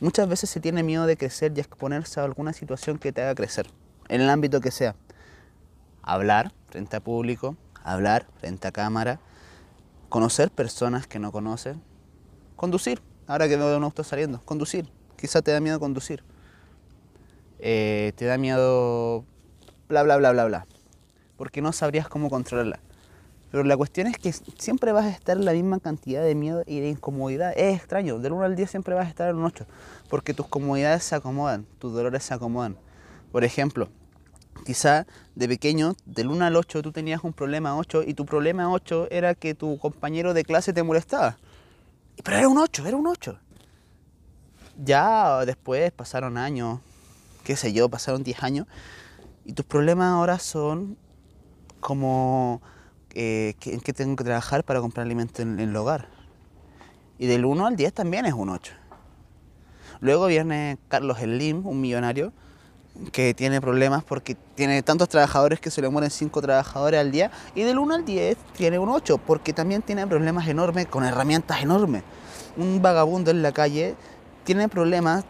Muchas 0.00 0.28
veces 0.28 0.50
se 0.50 0.60
tiene 0.60 0.82
miedo 0.82 1.06
de 1.06 1.16
crecer 1.16 1.52
y 1.56 1.60
exponerse 1.60 2.20
a 2.20 2.24
alguna 2.24 2.52
situación 2.52 2.98
que 2.98 3.12
te 3.12 3.22
haga 3.22 3.34
crecer, 3.34 3.68
en 4.08 4.20
el 4.20 4.30
ámbito 4.30 4.60
que 4.60 4.70
sea. 4.70 4.94
Hablar 6.02 6.52
frente 6.68 6.96
a 6.96 7.00
público, 7.00 7.56
hablar 7.82 8.26
frente 8.38 8.68
a 8.68 8.72
cámara, 8.72 9.20
conocer 10.08 10.50
personas 10.50 11.06
que 11.06 11.18
no 11.18 11.32
conoces, 11.32 11.76
conducir, 12.56 13.00
Ahora 13.26 13.48
que 13.48 13.56
veo 13.56 13.76
un 13.76 13.84
auto 13.84 14.04
saliendo, 14.04 14.40
conducir. 14.44 14.86
Quizá 15.16 15.40
te 15.40 15.50
da 15.50 15.60
miedo 15.60 15.80
conducir. 15.80 16.22
Eh, 17.58 18.12
te 18.16 18.26
da 18.26 18.36
miedo 18.36 19.24
bla, 19.88 20.02
bla, 20.02 20.18
bla, 20.18 20.32
bla, 20.32 20.44
bla. 20.44 20.66
Porque 21.36 21.62
no 21.62 21.72
sabrías 21.72 22.08
cómo 22.08 22.28
controlarla. 22.28 22.80
Pero 23.54 23.62
la 23.62 23.76
cuestión 23.76 24.08
es 24.08 24.18
que 24.18 24.32
siempre 24.32 24.90
vas 24.90 25.04
a 25.04 25.10
estar 25.10 25.36
en 25.36 25.44
la 25.44 25.52
misma 25.52 25.78
cantidad 25.78 26.24
de 26.24 26.34
miedo 26.34 26.64
y 26.66 26.80
de 26.80 26.88
incomodidad. 26.88 27.52
Es 27.54 27.76
extraño, 27.76 28.18
del 28.18 28.32
1 28.32 28.42
al 28.42 28.56
10 28.56 28.68
siempre 28.68 28.96
vas 28.96 29.06
a 29.06 29.08
estar 29.08 29.30
en 29.30 29.36
un 29.36 29.44
8. 29.44 29.64
Porque 30.10 30.34
tus 30.34 30.48
comodidades 30.48 31.04
se 31.04 31.14
acomodan, 31.14 31.64
tus 31.78 31.92
dolores 31.92 32.24
se 32.24 32.34
acomodan. 32.34 32.76
Por 33.30 33.44
ejemplo, 33.44 33.90
quizá 34.66 35.06
de 35.36 35.46
pequeño, 35.46 35.94
del 36.04 36.30
1 36.30 36.46
al 36.46 36.56
8, 36.56 36.82
tú 36.82 36.90
tenías 36.90 37.22
un 37.22 37.32
problema 37.32 37.78
8 37.78 38.02
y 38.02 38.14
tu 38.14 38.26
problema 38.26 38.72
8 38.72 39.06
era 39.12 39.36
que 39.36 39.54
tu 39.54 39.78
compañero 39.78 40.34
de 40.34 40.42
clase 40.42 40.72
te 40.72 40.82
molestaba. 40.82 41.38
Pero 42.24 42.36
era 42.36 42.48
un 42.48 42.58
8, 42.58 42.84
era 42.88 42.96
un 42.96 43.06
8. 43.06 43.38
Ya 44.82 45.44
después 45.46 45.92
pasaron 45.92 46.38
años, 46.38 46.80
qué 47.44 47.54
sé 47.54 47.72
yo, 47.72 47.88
pasaron 47.88 48.24
10 48.24 48.42
años, 48.42 48.66
y 49.44 49.52
tus 49.52 49.64
problemas 49.64 50.08
ahora 50.08 50.40
son 50.40 50.96
como 51.78 52.60
eh, 53.14 53.54
en 53.66 53.80
qué 53.80 53.92
tengo 53.92 54.16
que 54.16 54.24
trabajar 54.24 54.64
para 54.64 54.80
comprar 54.80 55.06
alimento 55.06 55.42
en, 55.42 55.60
el 55.60 55.74
hogar. 55.76 56.08
Y 57.18 57.26
del 57.26 57.44
1 57.44 57.66
al 57.66 57.76
10 57.76 57.92
también 57.92 58.26
es 58.26 58.34
un 58.34 58.48
8. 58.48 58.72
Luego 60.00 60.26
viene 60.26 60.78
Carlos 60.88 61.18
Slim, 61.18 61.66
un 61.66 61.80
millonario, 61.80 62.32
que 63.12 63.34
tiene 63.34 63.60
problemas 63.60 64.04
porque 64.04 64.36
tiene 64.54 64.82
tantos 64.82 65.08
trabajadores 65.08 65.60
que 65.60 65.70
se 65.70 65.80
le 65.80 65.88
mueren 65.88 66.10
5 66.10 66.42
trabajadores 66.42 67.00
al 67.00 67.10
día 67.10 67.30
y 67.54 67.62
del 67.62 67.78
1 67.78 67.94
al 67.94 68.04
10 68.04 68.36
tiene 68.56 68.78
un 68.78 68.88
8 68.88 69.18
porque 69.18 69.52
también 69.52 69.82
tiene 69.82 70.06
problemas 70.06 70.46
enormes 70.48 70.86
con 70.86 71.04
herramientas 71.04 71.62
enormes. 71.62 72.02
Un 72.56 72.82
vagabundo 72.82 73.30
en 73.30 73.42
la 73.42 73.52
calle 73.52 73.96
tiene 74.44 74.68
problemas 74.68 75.24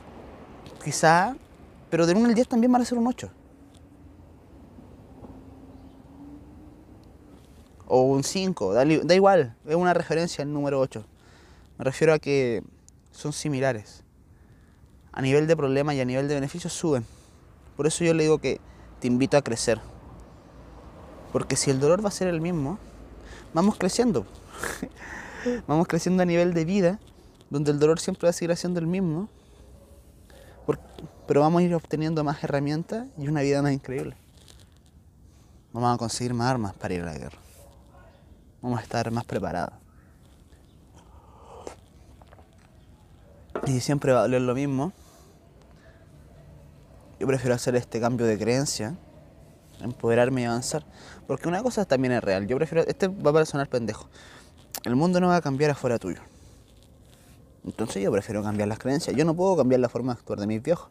quizá, 0.83 1.37
pero 1.91 2.07
del 2.07 2.17
1 2.17 2.29
al 2.29 2.35
10 2.35 2.49
también 2.49 2.73
van 2.73 2.83
a 2.83 2.85
ser 2.85 2.99
un 2.99 3.07
8. 3.07 3.31
O 7.97 8.03
un 8.03 8.25
5, 8.25 8.75
da, 8.75 9.15
igual, 9.15 9.55
es 9.65 9.77
una 9.77 9.95
referencia 9.95 10.43
el 10.43 10.53
número 10.53 10.81
8. 10.81 11.05
Me 11.79 11.85
refiero 11.85 12.13
a 12.13 12.19
que 12.19 12.61
son 13.13 13.33
similares. 13.33 14.03
A 15.13 15.23
nivel 15.23 15.47
de 15.47 15.57
problemas 15.57 15.95
y 15.95 16.01
a 16.01 16.05
nivel 16.05 16.27
de 16.27 16.35
beneficios 16.35 16.73
suben. 16.73 17.07
Por 17.77 17.87
eso 17.87 18.03
yo 18.03 18.13
le 18.13 18.25
digo 18.25 18.39
que 18.39 18.61
te 18.99 19.07
invito 19.07 19.37
a 19.37 19.43
crecer. 19.43 19.81
Porque 21.31 21.55
si 21.55 21.71
el 21.71 21.79
dolor 21.79 22.05
va 22.05 22.09
a 22.09 22.11
ser 22.11 22.27
el 22.27 22.41
mismo, 22.41 22.81
vamos 23.53 23.77
creciendo. 23.79 24.27
vamos 25.69 25.87
creciendo 25.87 26.25
a 26.25 26.27
nivel 26.27 26.53
de 26.53 26.65
vida, 26.65 26.99
donde 27.49 27.71
el 27.71 27.79
dolor 27.79 28.01
siempre 28.01 28.27
va 28.27 28.31
a 28.31 28.33
seguir 28.33 28.57
siendo 28.57 28.81
el 28.81 28.89
mismo. 28.89 29.29
Pero 31.29 31.43
vamos 31.43 31.61
a 31.61 31.63
ir 31.63 31.73
obteniendo 31.77 32.25
más 32.25 32.43
herramientas 32.43 33.07
y 33.17 33.29
una 33.29 33.43
vida 33.43 33.63
más 33.63 33.73
increíble. 33.73 34.17
Vamos 35.73 35.95
a 35.95 35.97
conseguir 35.97 36.35
más 36.35 36.51
armas 36.51 36.75
para 36.75 36.95
ir 36.95 37.03
a 37.03 37.05
la 37.05 37.17
guerra. 37.17 37.44
Vamos 38.65 38.81
a 38.81 38.83
estar 38.83 39.11
más 39.11 39.27
preparados. 39.27 39.75
Y 43.67 43.81
siempre 43.81 44.11
va 44.11 44.21
a 44.21 44.23
doler 44.23 44.41
lo 44.41 44.55
mismo, 44.55 44.95
yo 47.21 47.27
prefiero 47.27 47.55
hacer 47.55 47.77
este 47.77 48.01
cambio 48.01 48.25
de 48.25 48.39
creencia, 48.39 48.97
empoderarme 49.83 50.41
y 50.41 50.45
avanzar. 50.47 50.83
Porque 51.27 51.47
una 51.47 51.63
cosa 51.63 51.85
también 51.85 52.15
es 52.15 52.25
real. 52.25 52.47
Yo 52.47 52.57
prefiero, 52.57 52.87
este 52.89 53.09
va 53.09 53.39
a 53.39 53.45
sonar 53.45 53.69
pendejo. 53.69 54.09
El 54.85 54.97
mundo 54.97 55.21
no 55.21 55.29
va 55.29 55.37
a 55.37 55.43
cambiar 55.43 55.71
afuera 55.71 55.99
tuyo. 55.99 56.23
Entonces 57.67 58.03
yo 58.03 58.11
prefiero 58.11 58.43
cambiar 58.43 58.69
las 58.69 58.79
creencias. 58.79 59.15
Yo 59.15 59.27
no 59.27 59.35
puedo 59.35 59.59
cambiar 59.59 59.81
la 59.81 59.91
forma 59.91 60.15
de 60.15 60.21
actuar 60.21 60.41
de 60.41 60.47
mis 60.47 60.63
viejos. 60.63 60.89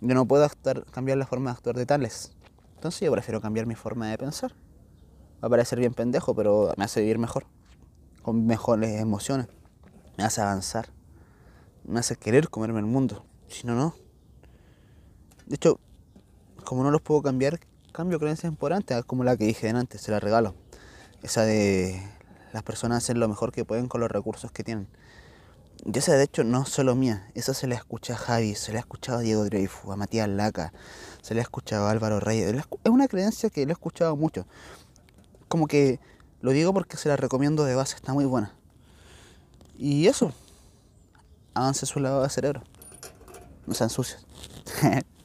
Yo 0.00 0.16
no 0.16 0.26
puedo 0.26 0.48
cambiar 0.90 1.16
la 1.16 1.26
forma 1.28 1.50
de 1.50 1.58
actuar 1.58 1.76
de 1.76 1.86
tales. 1.86 2.32
Entonces 2.74 3.02
yo 3.02 3.12
prefiero 3.12 3.40
cambiar 3.40 3.66
mi 3.66 3.76
forma 3.76 4.08
de 4.08 4.18
pensar. 4.18 4.52
Va 5.42 5.46
a 5.46 5.50
parecer 5.50 5.78
bien 5.78 5.94
pendejo, 5.94 6.34
pero 6.34 6.72
me 6.76 6.84
hace 6.84 7.00
vivir 7.00 7.18
mejor. 7.18 7.46
Con 8.22 8.46
mejores 8.46 9.00
emociones. 9.00 9.46
Me 10.16 10.24
hace 10.24 10.40
avanzar. 10.40 10.88
Me 11.84 12.00
hace 12.00 12.16
querer 12.16 12.48
comerme 12.48 12.80
el 12.80 12.86
mundo. 12.86 13.24
Si 13.48 13.66
no, 13.66 13.74
no. 13.74 13.94
De 15.46 15.54
hecho, 15.54 15.80
como 16.64 16.82
no 16.82 16.90
los 16.90 17.00
puedo 17.00 17.22
cambiar, 17.22 17.60
cambio 17.92 18.18
creencias 18.18 18.50
importantes, 18.50 19.04
como 19.04 19.24
la 19.24 19.36
que 19.36 19.44
dije 19.44 19.68
antes, 19.70 20.00
se 20.00 20.10
la 20.10 20.20
regalo. 20.20 20.54
Esa 21.22 21.42
de 21.42 22.02
las 22.52 22.62
personas 22.62 22.98
hacen 22.98 23.20
lo 23.20 23.28
mejor 23.28 23.52
que 23.52 23.64
pueden 23.64 23.88
con 23.88 24.00
los 24.00 24.10
recursos 24.10 24.52
que 24.52 24.64
tienen. 24.64 24.88
Y 25.84 25.96
esa 25.96 26.14
de 26.14 26.24
hecho 26.24 26.44
no 26.44 26.62
es 26.62 26.68
solo 26.68 26.96
mía, 26.96 27.30
esa 27.34 27.54
se 27.54 27.68
la 27.68 27.76
escucha 27.76 28.14
a 28.14 28.16
Javi, 28.16 28.54
se 28.56 28.72
la 28.72 28.78
ha 28.78 28.80
escuchado 28.80 29.18
a 29.18 29.20
Diego 29.20 29.44
Dreyfus, 29.44 29.92
a 29.92 29.96
Matías 29.96 30.28
Laca, 30.28 30.72
se 31.22 31.34
la 31.34 31.40
ha 31.40 31.42
escuchado 31.42 31.86
a 31.86 31.90
Álvaro 31.90 32.20
Reyes. 32.20 32.52
Es 32.52 32.90
una 32.90 33.06
creencia 33.06 33.48
que 33.48 33.64
le 33.64 33.70
he 33.70 33.74
escuchado 33.74 34.16
mucho. 34.16 34.46
Como 35.48 35.66
que 35.66 36.00
lo 36.40 36.52
digo 36.52 36.72
porque 36.72 36.96
se 36.96 37.08
la 37.08 37.16
recomiendo 37.16 37.64
de 37.64 37.74
base, 37.74 37.96
está 37.96 38.12
muy 38.12 38.24
buena. 38.24 38.52
Y 39.76 40.06
eso, 40.06 40.32
avance 41.54 41.86
su 41.86 42.00
lado 42.00 42.22
de 42.22 42.28
cerebro. 42.28 42.62
No 43.66 43.74
sean 43.74 43.90
sucios. 43.90 44.26